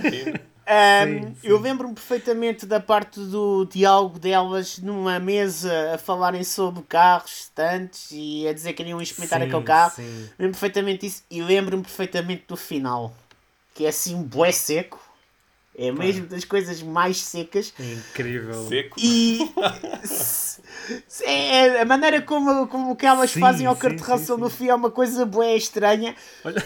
Um, 0.69 1.23
sim, 1.23 1.35
sim. 1.41 1.47
Eu 1.47 1.59
lembro-me 1.59 1.95
perfeitamente 1.95 2.63
da 2.67 2.79
parte 2.79 3.19
do 3.19 3.65
diálogo 3.65 4.19
delas 4.19 4.77
numa 4.77 5.19
mesa 5.19 5.95
a 5.95 5.97
falarem 5.97 6.43
sobre 6.43 6.83
carros, 6.83 7.41
estantes 7.41 8.09
e 8.11 8.47
a 8.47 8.53
dizer 8.53 8.73
que 8.73 8.83
queriam 8.83 9.01
experimentar 9.01 9.39
sim, 9.39 9.47
aquele 9.47 9.63
carro. 9.63 9.93
Lembro-me 9.97 10.51
perfeitamente 10.51 11.07
disso 11.07 11.23
e 11.31 11.41
lembro-me 11.41 11.81
perfeitamente 11.81 12.43
do 12.47 12.55
final, 12.55 13.11
que 13.79 13.85
é 13.85 13.89
assim, 13.89 14.21
bué 14.21 14.51
seco. 14.51 14.99
É 15.73 15.89
mesmo 15.89 16.25
das 16.27 16.43
coisas 16.43 16.83
mais 16.83 17.21
secas. 17.21 17.73
É 17.79 17.93
incrível. 17.93 18.67
Seco. 18.67 18.99
E 18.99 19.49
é, 21.23 21.79
a 21.79 21.85
maneira 21.85 22.21
como, 22.21 22.67
como 22.67 22.93
que 22.97 23.05
elas 23.05 23.31
sim, 23.31 23.39
fazem 23.39 23.65
ao 23.65 23.77
carterração 23.77 24.37
no 24.37 24.49
fim 24.49 24.67
é 24.67 24.75
uma 24.75 24.91
coisa 24.91 25.25
boa 25.25 25.55
estranha. 25.55 26.13
Olha. 26.43 26.61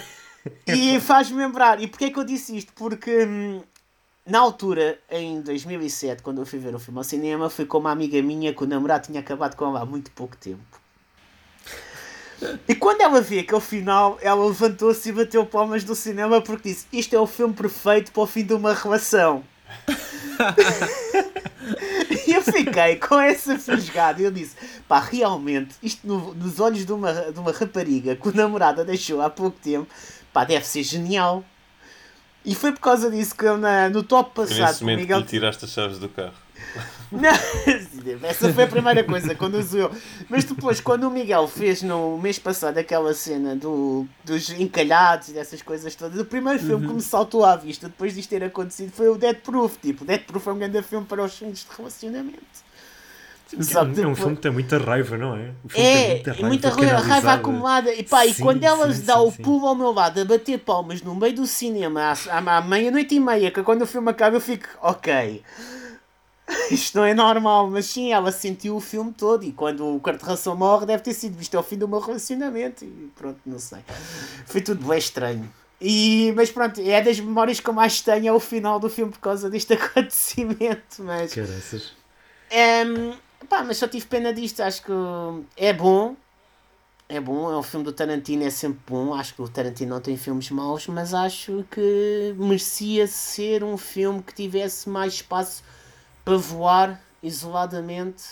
E 0.65 1.00
faz-me 1.00 1.38
lembrar. 1.38 1.79
E 1.79 1.88
porquê 1.88 2.05
é 2.05 2.10
que 2.10 2.17
eu 2.17 2.24
disse 2.24 2.58
isto? 2.58 2.74
Porque 2.74 3.25
hum, 3.25 3.62
na 4.25 4.39
altura, 4.39 5.00
em 5.08 5.39
2007, 5.41 6.24
quando 6.24 6.41
eu 6.41 6.48
fui 6.48 6.58
ver 6.58 6.74
o 6.74 6.79
filme 6.79 6.98
ao 6.98 7.03
cinema, 7.03 7.48
fui 7.48 7.67
com 7.67 7.77
uma 7.77 7.91
amiga 7.91 8.20
minha 8.24 8.55
que 8.55 8.63
o 8.63 8.67
namorado 8.67 9.05
tinha 9.05 9.20
acabado 9.20 9.55
com 9.55 9.65
ela 9.65 9.82
há 9.82 9.86
muito 9.86 10.10
pouco 10.10 10.36
tempo. 10.36 10.82
E 12.68 12.75
quando 12.75 13.02
ela 13.02 13.22
vê 13.22 13.40
aquele 13.40 13.62
final, 13.62 14.18
ela 14.22 14.46
levantou-se 14.46 15.08
e 15.08 15.12
bateu 15.12 15.46
palmas 15.46 15.84
do 15.84 15.96
cinema 15.96 16.42
porque 16.42 16.70
disse: 16.70 16.88
Isto 16.92 17.16
é 17.16 17.20
o 17.20 17.28
filme 17.28 17.54
perfeito 17.54 18.12
para 18.12 18.24
o 18.24 18.28
fim 18.28 18.44
de 18.44 18.54
uma 18.54 18.74
relação. 18.74 19.44
e 22.28 22.34
eu 22.34 22.42
fiquei 22.42 22.98
com 22.98 23.20
essa 23.20 23.58
fisgada 23.58 24.22
e 24.22 24.25
eu 24.25 24.32
disse: 24.32 24.56
Pá, 24.88 25.00
realmente, 25.00 25.75
isto 25.82 26.06
no, 26.06 26.34
nos 26.34 26.60
olhos 26.60 26.86
de 26.86 26.92
uma, 26.92 27.13
de 27.13 27.40
uma 27.40 27.52
rapariga 27.52 28.16
que 28.16 28.28
o 28.28 28.36
namorado 28.36 28.84
deixou 28.84 29.22
há 29.22 29.30
pouco 29.30 29.58
tempo, 29.62 29.88
pá, 30.32 30.44
deve 30.44 30.66
ser 30.66 30.84
genial. 30.84 31.44
E 32.46 32.54
foi 32.54 32.74
por 32.74 32.82
causa 32.82 33.10
disso 33.10 33.36
que 33.36 33.46
eu 33.46 33.58
na, 33.58 33.90
no 33.90 34.04
top 34.04 34.36
passado. 34.36 34.60
Nesse 34.60 34.84
momento 34.84 35.00
Miguel... 35.00 35.18
que 35.20 35.24
lhe 35.24 35.30
tiraste 35.30 35.63
as 35.63 35.72
chaves 35.72 35.98
do 35.98 36.10
carro. 36.10 36.43
Não, 37.12 38.27
essa 38.27 38.51
foi 38.51 38.63
a 38.63 38.67
primeira 38.67 39.03
coisa 39.03 39.36
quando 39.36 39.60
eu. 39.75 39.91
Mas 40.27 40.43
depois, 40.43 40.82
quando 40.82 41.03
o 41.03 41.12
Miguel 41.12 41.48
fez 41.48 41.84
no 41.84 42.17
mês 42.17 42.39
passado 42.39 42.77
aquela 42.77 43.13
cena 43.13 43.55
do, 43.55 44.08
dos 44.25 44.50
encalhados 44.50 45.29
e 45.29 45.34
dessas 45.34 45.62
coisas 45.62 45.93
todas, 45.96 46.20
o 46.20 46.25
primeiro 46.25 46.60
filme 46.60 46.86
uhum. 46.86 46.89
que 46.89 46.96
me 46.96 47.01
saltou 47.01 47.46
à 47.46 47.55
vista 47.55 47.88
depois 47.88 48.15
disto 48.15 48.29
ter 48.29 48.43
acontecido 48.43 48.91
foi 48.91 49.10
o 49.10 49.15
Dead 49.15 49.38
Proof. 49.38 49.77
Tipo, 49.79 50.03
Dead 50.03 50.22
Proof 50.22 50.48
é 50.48 50.51
um 50.51 50.58
grande 50.58 50.82
filme 50.82 51.05
para 51.05 51.24
os 51.24 51.38
filmes 51.38 51.60
de 51.60 51.67
relacionamento. 51.77 52.63
Só 53.62 53.82
é 53.82 54.08
um 54.08 54.15
filme 54.15 54.36
que 54.36 54.41
tem 54.41 54.51
muita 54.51 54.77
raiva, 54.79 55.17
não 55.17 55.36
é? 55.36 55.51
é, 55.75 56.08
muita 56.15 56.32
raiva, 56.32 56.48
muita 56.48 56.70
raiva, 56.70 56.98
raiva 56.98 57.34
acumulada. 57.34 57.93
E 57.93 58.03
pá, 58.03 58.24
sim, 58.24 58.29
e 58.32 58.36
quando 58.36 58.63
elas 58.63 59.01
dá 59.01 59.15
sim, 59.15 59.27
o 59.27 59.32
pulo 59.32 59.67
ao 59.67 59.75
meu 59.75 59.91
lado 59.91 60.20
a 60.20 60.25
bater 60.25 60.58
palmas 60.58 61.01
no 61.01 61.13
meio 61.13 61.36
do 61.36 61.46
cinema 61.46 62.13
à, 62.29 62.58
à 62.58 62.62
meia-noite 62.62 63.13
e 63.13 63.20
meia, 63.20 63.51
que 63.51 63.62
quando 63.62 63.84
o 63.84 63.88
filme 63.88 64.10
acaba 64.10 64.38
eu 64.38 64.41
fico, 64.41 64.67
ok. 64.82 65.43
Isto 66.72 66.98
não 66.98 67.05
é 67.05 67.13
normal, 67.13 67.69
mas 67.69 67.86
sim, 67.86 68.12
ela 68.12 68.31
sentiu 68.31 68.75
o 68.75 68.79
filme 68.79 69.12
todo 69.13 69.43
e 69.43 69.51
quando 69.51 69.95
o 69.95 70.00
carterração 70.00 70.55
morre 70.55 70.86
deve 70.86 71.03
ter 71.03 71.13
sido 71.13 71.38
visto 71.38 71.55
ao 71.55 71.63
fim 71.63 71.77
do 71.77 71.88
meu 71.88 72.00
relacionamento 72.00 72.83
e 72.83 73.12
pronto, 73.15 73.39
não 73.45 73.60
sei. 73.60 73.79
Foi 74.45 74.62
tudo 74.62 74.86
bem 74.86 74.98
estranho. 74.98 75.50
E, 75.79 76.31
mas 76.36 76.50
pronto, 76.50 76.79
é 76.79 77.01
das 77.01 77.19
memórias 77.19 77.60
que 77.60 77.69
eu 77.69 77.74
mais 77.74 78.00
tenho 78.01 78.27
é 78.27 78.31
o 78.31 78.39
final 78.39 78.79
do 78.79 78.89
filme 78.89 79.12
por 79.12 79.19
causa 79.19 79.50
deste 79.50 79.74
acontecimento. 79.75 81.03
Mas, 81.03 81.33
Caraças. 81.33 81.91
Pá, 83.50 83.63
mas 83.63 83.77
só 83.77 83.88
tive 83.88 84.05
pena 84.05 84.33
disto. 84.33 84.62
Acho 84.62 84.83
que 84.83 84.91
é 85.57 85.74
bom. 85.74 86.15
É 87.10 87.19
bom, 87.19 87.51
é 87.51 87.57
um 87.57 87.62
filme 87.62 87.86
do 87.86 87.91
Tarantino, 87.91 88.43
é 88.43 88.50
sempre 88.50 88.79
bom. 88.88 89.13
Acho 89.13 89.36
que 89.36 89.41
o 89.41 89.48
Tarantino 89.48 89.91
não 89.91 90.01
tem 90.01 90.17
filmes 90.17 90.50
maus, 90.50 90.88
mas 90.88 91.13
acho 91.13 91.65
que 91.69 92.33
merecia 92.38 93.05
ser 93.07 93.63
um 93.63 93.77
filme 93.77 94.24
que 94.24 94.33
tivesse 94.33 94.89
mais 94.89 95.15
espaço 95.15 95.63
para 96.24 96.38
voar 96.38 97.01
isoladamente 97.22 98.24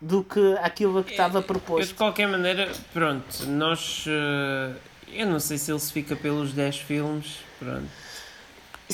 do 0.00 0.24
que 0.24 0.56
aquilo 0.62 1.04
que 1.04 1.12
estava 1.12 1.42
proposto. 1.42 1.82
Eu, 1.82 1.86
de 1.86 1.94
qualquer 1.94 2.26
maneira, 2.26 2.70
pronto, 2.92 3.46
nós. 3.46 4.04
Uh, 4.06 4.74
eu 5.12 5.26
não 5.26 5.40
sei 5.40 5.58
se 5.58 5.70
ele 5.70 5.80
se 5.80 5.92
fica 5.92 6.16
pelos 6.16 6.52
10 6.52 6.78
filmes, 6.78 7.38
pronto. 7.58 7.88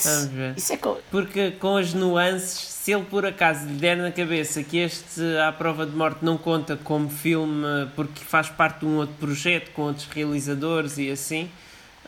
Vamos 0.02 0.26
ver. 0.26 0.54
Isso 0.56 0.72
é 0.72 0.76
co... 0.76 0.98
Porque 1.10 1.52
com 1.52 1.76
as 1.76 1.94
nuances, 1.94 2.58
se 2.58 2.92
ele 2.92 3.04
por 3.04 3.24
acaso 3.24 3.66
lhe 3.66 3.74
der 3.74 3.96
na 3.96 4.10
cabeça 4.10 4.62
que 4.62 4.78
este 4.78 5.22
A 5.38 5.52
Prova 5.52 5.86
de 5.86 5.96
Morte 5.96 6.24
não 6.24 6.36
conta 6.36 6.76
como 6.76 7.08
filme 7.08 7.64
porque 7.94 8.22
faz 8.22 8.48
parte 8.48 8.80
de 8.80 8.86
um 8.86 8.96
outro 8.96 9.14
projeto 9.14 9.70
com 9.72 9.82
outros 9.82 10.06
realizadores 10.06 10.98
e 10.98 11.10
assim, 11.10 11.50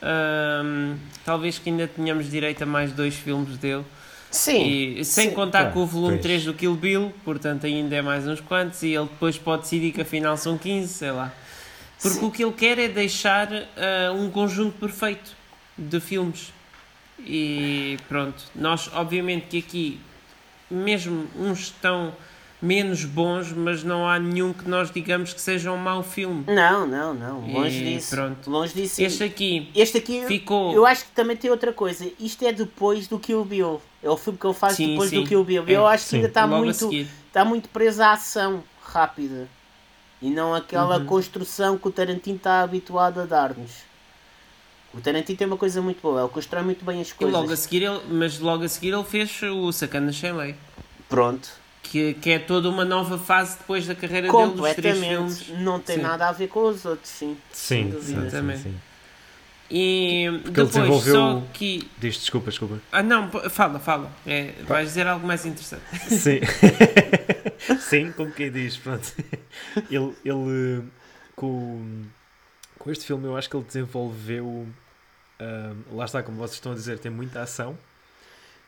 hum, 0.02 0.96
talvez 1.24 1.58
que 1.58 1.70
ainda 1.70 1.88
tenhamos 1.88 2.30
direito 2.30 2.62
a 2.62 2.66
mais 2.66 2.92
dois 2.92 3.14
filmes 3.14 3.56
dele. 3.56 3.84
Sim. 4.30 4.66
E, 4.98 5.04
sem 5.04 5.30
sim. 5.30 5.34
contar 5.34 5.72
com 5.72 5.80
o 5.80 5.86
volume 5.86 6.16
pois. 6.16 6.22
3 6.22 6.44
do 6.44 6.54
Kill 6.54 6.74
Bill, 6.74 7.12
portanto 7.24 7.66
ainda 7.66 7.96
é 7.96 8.02
mais 8.02 8.26
uns 8.26 8.40
quantos, 8.40 8.82
e 8.82 8.88
ele 8.88 9.06
depois 9.06 9.38
pode 9.38 9.62
decidir 9.62 9.92
que 9.92 10.02
afinal 10.02 10.36
são 10.36 10.58
15, 10.58 10.88
sei 10.92 11.10
lá. 11.10 11.32
Porque 12.00 12.18
sim. 12.18 12.26
o 12.26 12.30
que 12.30 12.44
ele 12.44 12.52
quer 12.52 12.78
é 12.78 12.88
deixar 12.88 13.48
uh, 13.50 14.12
um 14.14 14.30
conjunto 14.30 14.78
perfeito 14.78 15.36
de 15.76 15.98
filmes 15.98 16.52
e 17.20 17.98
pronto, 18.08 18.44
nós 18.54 18.90
obviamente 18.94 19.46
que 19.48 19.58
aqui, 19.58 20.00
mesmo 20.70 21.28
uns 21.36 21.60
estão 21.60 22.14
menos 22.60 23.04
bons, 23.04 23.52
mas 23.52 23.84
não 23.84 24.08
há 24.08 24.18
nenhum 24.18 24.52
que 24.52 24.68
nós 24.68 24.90
digamos 24.90 25.32
que 25.32 25.40
seja 25.40 25.70
um 25.72 25.76
mau 25.76 26.02
filme. 26.02 26.44
Não, 26.46 26.86
não, 26.86 27.14
não. 27.14 27.40
Longe 27.40 27.82
e 27.82 27.94
disso. 27.94 28.16
Pronto. 28.16 28.50
Longe 28.50 28.74
disso. 28.74 29.00
Este 29.00 29.24
aqui, 29.24 29.70
este 29.74 29.98
aqui 29.98 30.26
ficou. 30.26 30.72
Eu 30.74 30.84
acho 30.84 31.04
que 31.04 31.12
também 31.12 31.36
tem 31.36 31.50
outra 31.50 31.72
coisa. 31.72 32.10
Isto 32.18 32.44
é 32.44 32.52
depois 32.52 33.06
do 33.06 33.18
Kill 33.18 33.44
Bill. 33.44 33.80
É 34.02 34.10
o 34.10 34.16
filme 34.16 34.38
que 34.38 34.46
ele 34.46 34.54
faz 34.54 34.74
sim, 34.74 34.90
depois 34.90 35.10
sim. 35.10 35.22
do 35.22 35.28
Kill 35.28 35.44
Bill. 35.44 35.64
É, 35.66 35.72
eu 35.72 35.86
acho 35.86 36.04
sim. 36.04 36.10
que 36.10 36.16
ainda 36.16 36.28
está 36.28 36.46
muito, 36.46 36.92
está 37.26 37.44
muito 37.44 37.68
preso 37.68 38.02
à 38.02 38.12
ação 38.12 38.62
rápida 38.82 39.48
e 40.20 40.30
não 40.30 40.54
aquela 40.54 40.98
uhum. 40.98 41.06
construção 41.06 41.78
que 41.78 41.86
o 41.86 41.90
Tarantino 41.90 42.36
está 42.36 42.62
habituado 42.62 43.20
a 43.20 43.24
dar-nos. 43.24 43.88
O 44.92 45.00
Tarantino 45.00 45.38
tem 45.38 45.46
uma 45.46 45.56
coisa 45.56 45.80
muito 45.82 46.00
boa, 46.00 46.22
ele 46.22 46.30
constrói 46.30 46.62
muito 46.62 46.84
bem 46.84 47.00
as 47.00 47.12
coisas. 47.12 47.36
E 47.36 47.40
logo 47.40 47.52
a 47.52 47.56
seguir 47.56 47.82
ele, 47.82 48.00
mas 48.10 48.38
logo 48.38 48.64
a 48.64 48.68
seguir 48.68 48.92
ele 48.92 49.04
fez 49.04 49.42
o 49.42 49.70
Sacana 49.70 50.12
Sem 50.12 50.32
Lei. 50.32 50.56
Pronto. 51.08 51.48
Que, 51.90 52.12
que 52.14 52.30
é 52.30 52.38
toda 52.38 52.68
uma 52.68 52.84
nova 52.84 53.16
fase 53.16 53.56
depois 53.58 53.86
da 53.86 53.94
carreira 53.94 54.30
dele 54.30 54.52
dos 54.52 54.74
três 54.74 54.98
filmes. 54.98 55.48
Não 55.60 55.80
tem 55.80 55.96
sim. 55.96 56.02
nada 56.02 56.28
a 56.28 56.32
ver 56.32 56.48
com 56.48 56.68
os 56.68 56.84
outros, 56.84 57.10
sim. 57.10 57.36
Sim, 57.50 57.94
exatamente. 57.96 58.62
Sim, 58.62 58.70
sim. 58.72 58.80
E 59.70 60.26
Porque 60.30 60.50
depois 60.50 60.70
desenvolveu... 60.70 61.14
só 61.14 61.42
que. 61.52 61.90
Diz, 61.98 62.16
desculpa, 62.16 62.50
desculpa. 62.50 62.78
Ah, 62.90 63.02
não, 63.02 63.30
fala, 63.50 63.78
fala. 63.78 64.10
É, 64.26 64.52
vais 64.66 64.88
dizer 64.88 65.06
algo 65.06 65.26
mais 65.26 65.44
interessante. 65.44 65.82
Sim. 66.08 66.40
sim, 67.78 68.12
como 68.12 68.32
quem 68.32 68.50
diz, 68.50 68.78
pronto. 68.78 69.12
Ele, 69.90 70.14
ele 70.24 70.84
com 71.36 72.06
com 72.78 72.90
este 72.90 73.04
filme 73.04 73.26
eu 73.26 73.36
acho 73.36 73.50
que 73.50 73.56
ele 73.56 73.64
desenvolveu. 73.64 74.66
Um, 75.40 75.96
lá 75.96 76.04
está, 76.04 76.22
como 76.22 76.38
vocês 76.38 76.54
estão 76.54 76.72
a 76.72 76.74
dizer, 76.74 76.98
tem 76.98 77.12
muita 77.12 77.42
ação, 77.42 77.78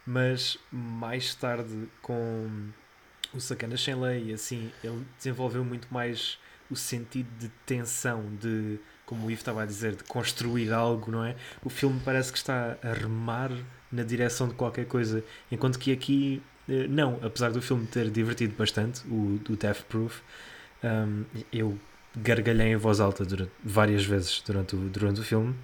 mas 0.06 0.58
mais 0.70 1.34
tarde 1.34 1.88
com 2.02 2.68
o 3.34 3.40
Sacanas 3.40 3.82
Sem 3.82 3.94
Lei 3.94 4.32
assim, 4.32 4.70
ele 4.82 5.04
desenvolveu 5.16 5.64
muito 5.64 5.88
mais 5.92 6.38
o 6.70 6.76
sentido 6.76 7.28
de 7.38 7.48
tensão, 7.66 8.24
de, 8.40 8.78
como 9.04 9.26
o 9.26 9.30
Ivo 9.30 9.40
estava 9.40 9.62
a 9.62 9.66
dizer, 9.66 9.96
de 9.96 10.04
construir 10.04 10.72
algo, 10.72 11.10
não 11.10 11.24
é? 11.24 11.34
O 11.64 11.68
filme 11.68 12.00
parece 12.04 12.30
que 12.30 12.38
está 12.38 12.76
a 12.82 12.92
remar 12.92 13.50
na 13.90 14.04
direção 14.04 14.48
de 14.48 14.54
qualquer 14.54 14.86
coisa, 14.86 15.24
enquanto 15.50 15.78
que 15.78 15.92
aqui, 15.92 16.40
eh, 16.68 16.86
não, 16.86 17.18
apesar 17.22 17.50
do 17.50 17.60
filme 17.60 17.86
ter 17.86 18.08
divertido 18.08 18.54
bastante, 18.56 19.02
o, 19.08 19.40
o 19.48 19.56
Death 19.56 19.82
Proof, 19.88 20.20
um, 20.84 21.24
eu 21.52 21.76
gargalhei 22.16 22.68
em 22.68 22.76
voz 22.76 23.00
alta 23.00 23.24
durante, 23.24 23.50
várias 23.64 24.04
vezes 24.04 24.40
durante 24.46 24.76
o, 24.76 24.78
durante 24.88 25.20
o 25.20 25.24
filme, 25.24 25.54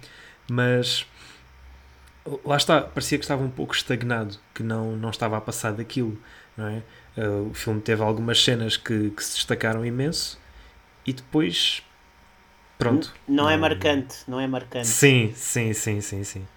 mas 0.49 1.05
lá 2.43 2.57
está, 2.57 2.81
parecia 2.81 3.17
que 3.17 3.23
estava 3.23 3.43
um 3.43 3.49
pouco 3.49 3.73
estagnado, 3.73 4.37
que 4.53 4.63
não, 4.63 4.95
não 4.97 5.09
estava 5.09 5.37
a 5.37 5.41
passar 5.41 5.71
daquilo, 5.71 6.17
não 6.57 6.67
é? 6.67 6.83
Uh, 7.17 7.49
o 7.49 7.53
filme 7.53 7.81
teve 7.81 8.01
algumas 8.03 8.43
cenas 8.43 8.77
que, 8.77 9.09
que 9.09 9.23
se 9.23 9.35
destacaram 9.35 9.83
imenso 9.83 10.39
e 11.05 11.11
depois 11.11 11.81
pronto. 12.77 13.13
Não, 13.27 13.45
não 13.45 13.49
é 13.49 13.57
marcante, 13.57 14.17
não 14.27 14.39
é 14.39 14.45
marcante. 14.45 14.87
Sim, 14.87 15.33
sim, 15.35 15.73
sim, 15.73 15.99
sim, 15.99 16.23
sim. 16.23 16.47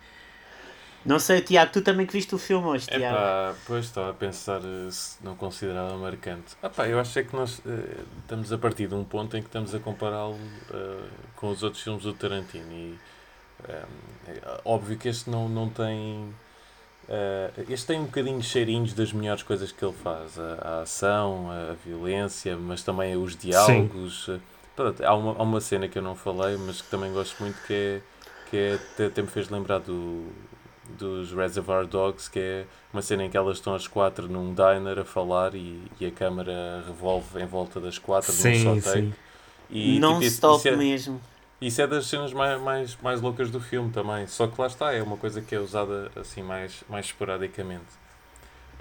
Não 1.04 1.18
sei, 1.18 1.40
Tiago, 1.40 1.72
tu 1.72 1.80
também 1.80 2.04
que 2.04 2.12
viste 2.12 2.34
o 2.34 2.38
filme 2.38 2.66
hoje, 2.66 2.86
Tiago. 2.86 3.16
Epá, 3.16 3.54
pois 3.66 3.86
estava 3.86 4.10
a 4.10 4.12
pensar 4.12 4.60
eh, 4.60 4.90
se 4.90 5.16
não 5.24 5.34
considerava 5.34 5.96
marcante. 5.96 6.54
Epá, 6.62 6.86
eu 6.86 7.00
acho 7.00 7.18
é 7.18 7.24
que 7.24 7.34
nós 7.34 7.58
uh, 7.60 7.62
estamos 8.20 8.52
a 8.52 8.58
partir 8.58 8.86
de 8.86 8.94
um 8.94 9.02
ponto 9.02 9.34
em 9.34 9.40
que 9.40 9.48
estamos 9.48 9.74
a 9.74 9.78
compará-lo 9.78 10.34
uh, 10.34 11.08
com 11.36 11.48
os 11.48 11.62
outros 11.62 11.82
filmes 11.82 12.02
do 12.02 12.12
Tarantino. 12.12 12.70
E 12.70 12.98
é 13.66 13.84
óbvio 14.64 14.98
que 14.98 15.08
este 15.08 15.30
não, 15.30 15.48
não 15.48 15.70
tem. 15.70 16.34
Uh, 17.10 17.72
este 17.72 17.88
tem 17.88 17.98
um 17.98 18.04
bocadinho 18.04 18.40
cheirinhos 18.40 18.92
das 18.92 19.12
melhores 19.12 19.42
coisas 19.42 19.72
que 19.72 19.84
ele 19.84 19.94
faz: 19.94 20.38
a, 20.38 20.54
a 20.62 20.82
ação, 20.82 21.50
a 21.50 21.74
violência, 21.84 22.56
mas 22.56 22.82
também 22.84 23.16
os 23.16 23.36
diálogos. 23.36 24.30
Pronto, 24.76 25.04
há, 25.04 25.14
uma, 25.14 25.32
há 25.32 25.42
uma 25.42 25.60
cena 25.60 25.88
que 25.88 25.98
eu 25.98 26.02
não 26.02 26.14
falei, 26.14 26.56
mas 26.56 26.80
que 26.80 26.88
também 26.88 27.12
gosto 27.12 27.42
muito, 27.42 27.60
que 27.66 27.74
é 27.74 28.00
que 28.48 28.56
é, 28.56 28.74
até, 28.74 29.06
até 29.06 29.22
me 29.22 29.28
fez 29.28 29.48
lembrar 29.48 29.78
do, 29.78 30.26
dos 30.98 31.32
Reservoir 31.32 31.86
Dogs, 31.86 32.28
que 32.28 32.38
é 32.38 32.64
uma 32.92 33.00
cena 33.00 33.24
em 33.24 33.30
que 33.30 33.36
elas 33.36 33.58
estão 33.58 33.74
as 33.74 33.86
quatro 33.86 34.28
num 34.28 34.52
diner 34.54 34.98
a 34.98 35.04
falar 35.04 35.54
e, 35.54 35.80
e 36.00 36.06
a 36.06 36.10
câmera 36.10 36.82
revolve 36.86 37.40
em 37.40 37.46
volta 37.46 37.80
das 37.80 37.96
quatro 37.98 38.32
num 38.32 38.38
Sim, 38.38 38.64
só 38.64 38.74
take. 38.90 39.06
sim. 39.06 39.14
E, 39.70 40.00
não 40.00 40.14
tipo, 40.14 40.24
isso- 40.24 40.34
stop 40.36 40.58
isso 40.58 40.68
é- 40.68 40.76
mesmo. 40.76 41.20
Isso 41.60 41.82
é 41.82 41.86
das 41.86 42.06
cenas 42.06 42.32
mais, 42.32 42.60
mais, 42.60 42.96
mais 42.96 43.20
loucas 43.20 43.50
do 43.50 43.60
filme 43.60 43.90
também. 43.90 44.26
Só 44.26 44.46
que 44.46 44.60
lá 44.60 44.66
está, 44.66 44.92
é 44.94 45.02
uma 45.02 45.16
coisa 45.16 45.42
que 45.42 45.54
é 45.54 45.60
usada 45.60 46.10
assim 46.16 46.42
mais, 46.42 46.82
mais 46.88 47.06
esporadicamente. 47.06 48.00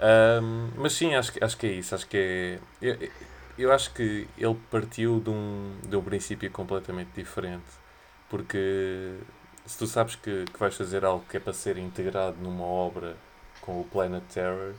Ahm, 0.00 0.70
mas 0.76 0.94
sim, 0.94 1.14
acho, 1.14 1.32
acho 1.42 1.56
que 1.56 1.66
é 1.66 1.72
isso. 1.72 1.94
Acho 1.94 2.06
que 2.06 2.16
é. 2.16 2.58
Eu, 2.80 3.10
eu 3.58 3.72
acho 3.72 3.92
que 3.92 4.26
ele 4.38 4.56
partiu 4.70 5.20
de 5.20 5.30
um, 5.30 5.76
de 5.86 5.96
um 5.96 6.02
princípio 6.02 6.50
completamente 6.50 7.10
diferente. 7.14 7.64
Porque 8.30 9.18
se 9.66 9.78
tu 9.78 9.86
sabes 9.86 10.16
que, 10.16 10.44
que 10.46 10.58
vais 10.58 10.74
fazer 10.74 11.04
algo 11.04 11.24
que 11.28 11.36
é 11.36 11.40
para 11.40 11.52
ser 11.52 11.76
integrado 11.78 12.36
numa 12.40 12.64
obra 12.64 13.16
com 13.60 13.80
o 13.80 13.84
Planet 13.84 14.22
Terror, 14.32 14.72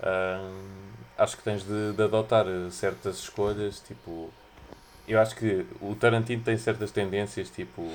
ahm, 0.00 0.92
acho 1.16 1.36
que 1.36 1.42
tens 1.42 1.64
de, 1.64 1.92
de 1.92 2.02
adotar 2.04 2.46
certas 2.70 3.18
escolhas, 3.18 3.80
tipo 3.80 4.32
eu 5.08 5.20
acho 5.20 5.34
que 5.36 5.64
o 5.80 5.94
Tarantino 5.94 6.42
tem 6.42 6.56
certas 6.56 6.90
tendências, 6.90 7.50
tipo, 7.50 7.90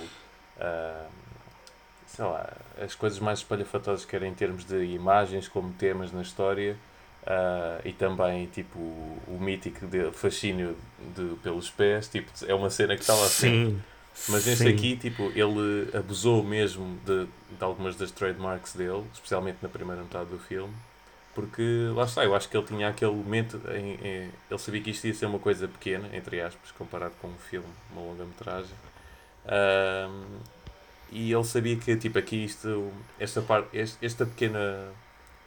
ah, 0.59 1.07
sei 2.07 2.25
lá, 2.25 2.51
as 2.81 2.95
coisas 2.95 3.19
mais 3.19 3.39
espalhafatosas, 3.39 4.05
quer 4.05 4.23
em 4.23 4.33
termos 4.33 4.65
de 4.65 4.83
imagens, 4.85 5.47
como 5.47 5.71
temas 5.73 6.11
na 6.11 6.21
história, 6.21 6.77
ah, 7.25 7.79
e 7.85 7.93
também, 7.93 8.47
tipo, 8.47 8.79
o 8.79 9.37
mítico 9.39 9.85
de, 9.87 10.11
fascínio 10.11 10.77
de, 11.15 11.35
pelos 11.41 11.69
pés, 11.69 12.07
tipo, 12.07 12.29
é 12.47 12.53
uma 12.53 12.69
cena 12.69 12.95
que 12.95 13.01
está 13.01 13.13
lá 13.13 13.27
sempre. 13.27 13.77
Mas 14.29 14.45
este 14.45 14.65
sim. 14.65 14.69
aqui, 14.69 14.95
tipo, 14.95 15.31
ele 15.35 15.89
abusou 15.97 16.43
mesmo 16.43 16.99
de, 17.03 17.25
de 17.25 17.63
algumas 17.63 17.95
das 17.95 18.11
trademarks 18.11 18.73
dele, 18.73 19.03
especialmente 19.11 19.57
na 19.61 19.69
primeira 19.69 20.03
metade 20.03 20.29
do 20.29 20.37
filme, 20.37 20.73
porque 21.33 21.61
lá 21.95 22.03
está, 22.05 22.23
eu 22.23 22.35
acho 22.35 22.49
que 22.49 22.57
ele 22.57 22.65
tinha 22.67 22.89
aquele 22.89 23.11
momento 23.11 23.59
em, 23.71 23.93
em- 23.95 24.31
ele 24.49 24.59
sabia 24.59 24.81
que 24.81 24.91
isto 24.91 25.07
ia 25.07 25.13
ser 25.13 25.25
uma 25.25 25.39
coisa 25.39 25.67
pequena, 25.67 26.09
entre 26.15 26.41
aspas, 26.41 26.71
comparado 26.71 27.15
com 27.21 27.27
um 27.29 27.37
filme, 27.37 27.67
uma 27.91 28.01
longa-metragem. 28.01 28.75
Ahm, 29.45 30.39
e 31.11 31.31
ele 31.33 31.43
sabia 31.43 31.77
que, 31.77 31.95
tipo, 31.97 32.17
aqui 32.19 32.43
isto, 32.45 32.91
esta, 33.19 33.41
parte, 33.41 33.69
esta, 34.01 34.25
pequena, 34.25 34.93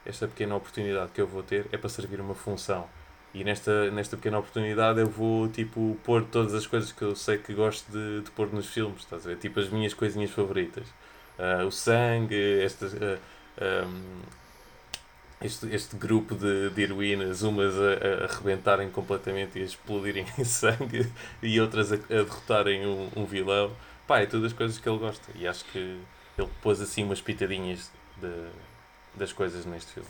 esta 0.05 0.29
pequena 0.29 0.57
oportunidade 0.57 1.13
que 1.13 1.21
eu 1.21 1.27
vou 1.27 1.43
ter 1.43 1.67
é 1.73 1.77
para 1.79 1.89
servir 1.89 2.21
uma 2.21 2.35
função. 2.35 2.89
E 3.35 3.45
nesta, 3.45 3.91
nesta 3.91 4.17
pequena 4.17 4.39
oportunidade 4.39 5.01
eu 5.01 5.09
vou, 5.09 5.49
tipo, 5.49 5.99
pôr 6.05 6.25
todas 6.25 6.55
as 6.55 6.67
coisas 6.67 6.93
que 6.93 7.03
eu 7.03 7.15
sei 7.17 7.39
que 7.39 7.53
gosto 7.55 7.91
de, 7.93 8.23
de 8.23 8.31
pôr 8.31 8.53
nos 8.53 8.67
filmes, 8.69 9.01
estás 9.03 9.27
a 9.27 9.31
ver? 9.31 9.37
Tipo, 9.39 9.61
as 9.61 9.69
minhas 9.69 9.93
coisinhas 9.95 10.31
favoritas. 10.31 10.87
Ah, 11.39 11.65
o 11.67 11.71
sangue, 11.71 12.63
estas... 12.63 12.95
ahm, 12.95 14.23
este, 15.41 15.67
este 15.75 15.97
grupo 15.97 16.35
de, 16.35 16.71
de 16.71 16.83
heroínas, 16.83 17.43
umas 17.43 17.75
a, 17.75 18.25
a 18.25 18.25
arrebentarem 18.25 18.91
completamente 18.91 19.59
e 19.59 19.63
a 19.63 19.65
explodirem 19.65 20.27
em 20.39 20.45
sangue 20.45 21.11
e 21.43 21.61
outras 21.61 21.93
a, 21.93 21.97
a 21.97 21.99
derrotarem 21.99 22.87
um, 22.87 23.09
um 23.17 23.25
vilão. 23.25 23.71
Pá, 24.07 24.21
é 24.21 24.27
todas 24.27 24.47
as 24.47 24.53
coisas 24.53 24.79
que 24.79 24.89
ele 24.89 24.99
gosta. 24.99 25.31
E 25.35 25.47
acho 25.47 25.65
que 25.67 25.79
ele 26.39 26.49
pôs 26.63 26.81
assim 26.81 27.03
umas 27.05 27.21
pitadinhas 27.21 27.91
de, 28.21 28.49
das 29.15 29.33
coisas 29.33 29.67
neste 29.67 29.93
filme. 29.93 30.09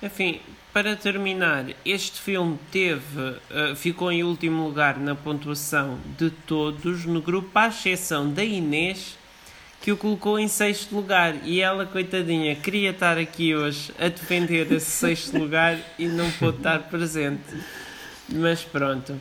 Enfim, 0.00 0.40
para 0.72 0.94
terminar, 0.94 1.66
este 1.84 2.20
filme 2.20 2.56
teve, 2.70 3.36
eh, 3.50 3.74
ficou 3.74 4.12
em 4.12 4.22
último 4.22 4.64
lugar 4.64 4.96
na 4.96 5.14
pontuação 5.14 5.98
de 6.16 6.30
todos 6.30 7.04
no 7.04 7.20
grupo, 7.20 7.50
à 7.58 7.66
exceção 7.66 8.32
da 8.32 8.44
Inês, 8.44 9.18
que 9.80 9.92
o 9.92 9.96
colocou 9.96 10.38
em 10.38 10.48
sexto 10.48 10.94
lugar. 10.94 11.36
E 11.44 11.60
ela, 11.60 11.86
coitadinha, 11.86 12.54
queria 12.56 12.90
estar 12.90 13.16
aqui 13.18 13.54
hoje 13.54 13.92
a 13.98 14.08
defender 14.08 14.70
esse 14.72 14.90
sexto 14.90 15.38
lugar 15.38 15.78
e 15.98 16.06
não 16.06 16.30
pôde 16.32 16.58
estar 16.58 16.80
presente. 16.84 17.42
Mas 18.28 18.62
pronto. 18.62 19.18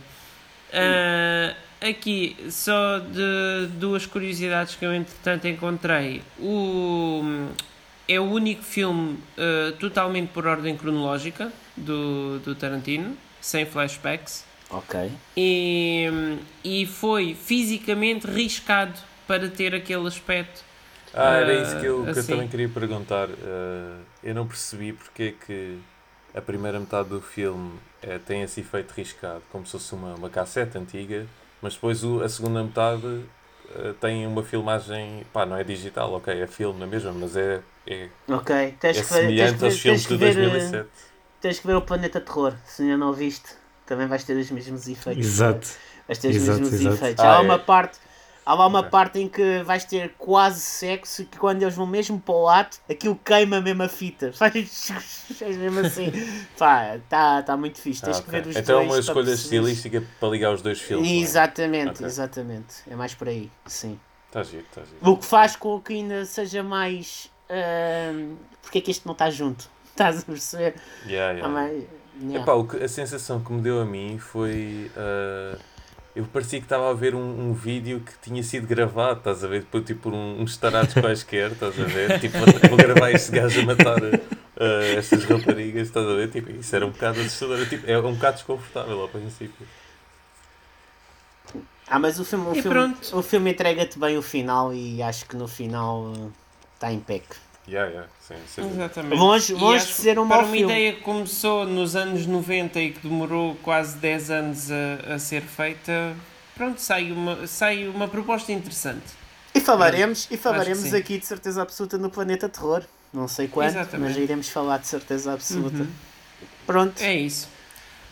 Ah, 0.73 1.55
aqui, 1.81 2.35
só 2.49 2.99
de 2.99 3.67
duas 3.73 4.05
curiosidades 4.05 4.75
que 4.75 4.85
eu 4.85 4.93
entretanto 4.93 5.47
encontrei. 5.47 6.21
O, 6.39 7.49
é 8.07 8.19
o 8.19 8.23
único 8.23 8.63
filme 8.63 9.17
ah, 9.37 9.73
totalmente 9.79 10.29
por 10.29 10.47
ordem 10.47 10.75
cronológica 10.75 11.51
do, 11.75 12.39
do 12.39 12.55
Tarantino, 12.55 13.15
sem 13.39 13.65
flashbacks. 13.65 14.45
Ok. 14.69 15.09
E, 15.37 16.09
e 16.61 16.85
foi 16.85 17.33
fisicamente 17.33 18.27
riscado 18.27 18.99
para 19.27 19.49
ter 19.49 19.75
aquele 19.75 20.07
aspecto. 20.07 20.63
Ah, 21.13 21.35
era 21.37 21.53
Ah, 21.53 21.55
isso 21.55 21.75
que 21.77 21.85
eu, 21.85 22.09
que 22.11 22.19
eu 22.19 22.27
assim. 22.27 22.27
também 22.27 22.47
queria 22.49 22.69
perguntar. 22.69 23.29
Ah, 23.31 24.03
eu 24.23 24.35
não 24.35 24.47
percebi 24.47 24.93
porque 24.93 25.23
é 25.23 25.31
que 25.45 25.79
a 26.33 26.41
primeira 26.41 26.79
metade 26.79 27.09
do 27.09 27.21
filme 27.21 27.79
eh, 28.01 28.19
tem 28.19 28.43
esse 28.43 28.59
efeito 28.61 28.91
riscado, 28.91 29.41
como 29.49 29.65
se 29.65 29.71
fosse 29.73 29.95
uma, 29.95 30.15
uma 30.15 30.29
cassete 30.29 30.77
antiga, 30.77 31.25
mas 31.61 31.73
depois 31.75 32.03
o- 32.03 32.21
a 32.21 32.29
segunda 32.29 32.63
metade 32.63 33.25
eh, 33.69 33.93
tem 33.99 34.27
uma 34.27 34.43
filmagem, 34.43 35.25
pá, 35.33 35.45
não 35.45 35.57
é 35.57 35.63
digital, 35.63 36.13
ok, 36.13 36.33
é 36.41 36.45
filme 36.47 36.79
na 36.79 36.85
mesma, 36.87 37.11
mas 37.13 37.35
é, 37.35 37.63
é, 37.87 38.09
Ok. 38.29 38.49
é 38.93 39.01
Tens 39.01 39.01
que 39.01 39.13
ver, 39.13 39.33
tens 39.35 39.51
semelhante 39.51 39.55
que 39.55 39.61
ver, 39.61 39.73
aos 39.73 39.79
tens 39.83 40.05
filmes 40.05 40.05
que 40.05 40.13
de 40.13 40.17
ver, 40.23 40.37
eh, 40.37 40.75
2007. 40.75 40.91
tens 41.41 41.59
que 41.59 41.67
ver 41.67 41.75
o 41.75 41.81
Planeta 41.81 42.21
Terror. 42.21 42.53
Se 42.65 42.83
ainda 42.83 42.97
não 42.97 43.09
o 43.11 43.13
viste, 43.13 43.49
também 43.85 44.07
vais 44.07 44.23
ter 44.23 44.37
os 44.37 44.51
mesmos 44.51 44.87
efeitos. 44.87 45.31
Exato. 45.31 45.67
Vais 46.07 46.19
ter 46.19 46.29
os 46.29 46.37
Exato, 46.37 46.39
mesmos 46.39 46.75
exato. 46.75 46.81
efeitos. 46.81 47.23
Ah, 47.23 47.37
há 47.37 47.41
é. 47.41 47.47
uma 47.47 47.59
parte. 47.59 47.99
Há 48.47 48.53
lá 48.53 48.65
uma 48.65 48.81
parte 48.81 49.19
em 49.19 49.27
que 49.27 49.61
vais 49.63 49.83
ter 49.83 50.13
quase 50.17 50.61
sexo 50.61 51.23
e 51.23 51.25
que 51.25 51.37
quando 51.37 51.61
eles 51.63 51.75
vão 51.75 51.85
mesmo 51.85 52.17
para 52.17 52.33
o 52.33 52.47
ato, 52.47 52.77
aquilo 52.89 53.19
queima 53.25 53.59
mesmo 53.59 53.83
a 53.83 53.89
fita. 53.89 54.31
Faz 54.31 54.53
mesmo 55.57 55.79
assim. 55.81 56.11
Pá, 56.57 56.95
está 56.95 57.43
tá 57.43 57.57
muito 57.57 57.77
fixe. 57.81 58.01
Tens 58.01 58.19
Ah, 58.19 58.21
que 58.23 58.29
ver 58.31 58.47
os 58.47 58.55
Então 58.55 58.79
é 58.79 58.85
dois. 58.85 58.87
uma 58.87 58.93
para 58.93 58.99
escolha 58.99 59.31
estilística 59.33 60.01
para 60.17 60.29
ligar 60.29 60.53
os 60.53 60.61
dois 60.61 60.79
filmes. 60.79 61.07
é? 61.11 61.15
Exatamente, 61.15 61.89
Ok. 61.97 62.05
exatamente. 62.05 62.75
É 62.89 62.95
mais 62.95 63.13
por 63.13 63.27
aí, 63.27 63.51
sim. 63.65 63.99
Está 64.27 64.43
giro, 64.43 64.63
está 64.69 64.81
giro. 64.83 64.97
O 65.01 65.17
que 65.17 65.25
faz 65.25 65.55
com 65.57 65.79
que 65.81 65.93
ainda 65.93 66.23
seja 66.25 66.63
mais. 66.63 67.29
ahm, 67.49 68.35
porque 68.61 68.77
é 68.77 68.81
que 68.81 68.91
este 68.91 69.05
não 69.05 69.11
está 69.13 69.29
junto? 69.29 69.69
Estás 69.91 70.19
a 70.19 70.21
perceber? 70.25 70.75
Yeah, 71.05 71.33
yeah. 71.33 71.47
mais- 71.47 71.83
yeah. 72.21 72.39
Epá, 72.43 72.53
o 72.53 72.65
que- 72.67 72.83
a 72.83 72.87
sensação 72.87 73.41
que 73.41 73.51
me 73.51 73.61
deu 73.61 73.81
a 73.81 73.85
mim 73.85 74.17
foi. 74.19 74.89
ah, 74.95 75.57
eu 76.17 76.25
parecia 76.25 76.59
que 76.59 76.65
estava 76.65 76.89
a 76.89 76.93
ver 76.93 77.13
um, 77.13 77.49
um 77.49 77.53
vídeo 77.53 77.99
que 78.01 78.11
tinha 78.21 78.41
sido 78.41 78.65
gravado, 78.67 79.19
estás 79.19 79.43
a 79.43 79.47
ver? 79.47 79.63
Por, 79.65 79.83
tipo, 79.83 80.01
por 80.01 80.13
um, 80.13 80.41
uns 80.41 80.57
tarados 80.57 80.93
quaisquer, 80.95 81.51
estás 81.51 81.79
a 81.79 81.83
ver? 81.83 82.19
Tipo, 82.19 82.37
vou 82.69 82.77
gravar 82.77 83.11
este 83.11 83.31
gajo 83.31 83.61
a 83.61 83.65
matar 83.65 84.01
ah, 84.59 84.83
estas 84.97 85.23
raparigas, 85.25 85.87
estás 85.87 86.07
a 86.07 86.13
ver? 86.15 86.29
Tipo, 86.31 86.51
isso 86.51 86.75
era 86.75 86.85
um 86.85 86.89
bocado 86.91 87.19
assustador, 87.19 87.67
tipo, 87.69 87.89
é 87.89 87.99
um 87.99 88.13
bocado 88.15 88.37
desconfortável 88.37 88.99
ao 88.99 89.07
princípio. 89.09 89.67
Ah, 91.87 91.99
mas 91.99 92.19
o 92.19 92.25
filme, 92.25 92.47
o 92.47 92.55
E 92.55 92.61
filme, 92.61 92.69
pronto. 92.69 93.17
o 93.17 93.21
filme 93.21 93.51
entrega-te 93.51 93.97
bem 93.97 94.17
o 94.17 94.21
final 94.21 94.73
e 94.73 95.01
acho 95.01 95.25
que 95.25 95.35
no 95.35 95.47
final 95.47 96.31
está 96.73 96.91
em 96.91 96.99
pec. 96.99 97.25
Yeah, 97.67 97.89
yeah, 97.91 98.09
sim, 98.21 98.35
dúvida. 98.55 98.85
Exatamente. 98.85 99.19
Longe- 99.19 99.53
longe 99.53 99.75
acho 99.77 99.87
de 99.87 99.93
ser 99.93 100.17
um 100.19 100.27
Para 100.27 100.37
mau 100.37 100.45
uma 100.45 100.53
filme. 100.55 100.73
ideia 100.73 100.93
que 100.93 101.01
começou 101.01 101.65
nos 101.65 101.95
anos 101.97 102.25
90 102.25 102.79
e 102.79 102.91
que 102.91 102.99
demorou 103.07 103.55
quase 103.61 103.97
10 103.97 104.31
anos 104.31 104.71
a, 104.71 105.15
a 105.15 105.19
ser 105.19 105.41
feita, 105.41 106.15
pronto, 106.55 106.79
sai 106.79 107.11
uma, 107.11 107.45
sai 107.45 107.87
uma 107.89 108.07
proposta 108.07 108.51
interessante. 108.53 109.03
E 109.53 109.59
falaremos, 109.59 110.27
e 110.31 110.37
falaremos 110.37 110.83
sim. 110.83 110.95
aqui 110.95 111.17
de 111.17 111.25
certeza 111.25 111.61
absoluta 111.61 111.97
no 111.97 112.09
Planeta 112.09 112.47
Terror. 112.47 112.83
Não 113.11 113.27
sei 113.27 113.47
quando, 113.47 113.69
Exatamente. 113.69 114.09
mas 114.13 114.17
iremos 114.23 114.49
falar 114.49 114.77
de 114.77 114.87
certeza 114.87 115.33
absoluta. 115.33 115.79
Uhum. 115.79 115.87
Pronto. 116.65 117.01
É 117.01 117.15
isso. 117.15 117.49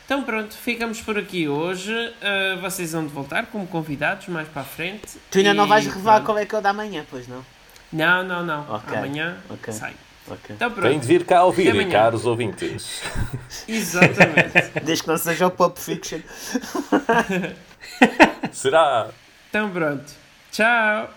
Então 0.05 0.23
pronto, 0.23 0.53
ficamos 0.53 1.01
por 1.01 1.17
aqui 1.17 1.47
hoje. 1.47 1.91
Uh, 1.93 2.59
vocês 2.61 2.91
vão 2.91 3.05
de 3.05 3.11
voltar 3.13 3.45
como 3.47 3.65
convidados 3.67 4.27
mais 4.27 4.47
para 4.47 4.61
a 4.61 4.65
frente. 4.65 5.17
Tu 5.31 5.39
ainda 5.39 5.53
não 5.53 5.65
E 5.65 5.69
vais 5.69 5.85
revelar 5.87 6.21
qual 6.23 6.37
é 6.37 6.45
que 6.45 6.53
é 6.53 6.57
o 6.57 6.61
da 6.61 6.73
manhã, 6.73 7.05
pois 7.09 7.27
não? 7.27 7.43
Não, 7.95 8.23
não, 8.23 8.45
não. 8.45 8.69
Ok, 8.69 8.97
Amanhã 8.97 9.37
ok. 9.49 9.73
sai. 9.73 9.93
Ok. 10.27 10.53
Então 10.55 10.69
Tem 10.69 10.99
de 10.99 11.07
vir 11.07 11.23
cá 11.23 11.45
ouvir, 11.45 11.69
Até 11.69 11.85
caros 11.89 12.25
ouvintes. 12.25 13.01
Exatamente. 13.67 14.79
Desde 14.83 15.03
que 15.03 15.09
não 15.09 15.17
seja 15.17 15.47
o 15.47 15.51
Pop 15.51 15.79
Fiction. 15.79 16.19
Será? 18.51 19.07
então 19.49 19.69
pronto. 19.69 20.11
Tchau. 20.51 21.09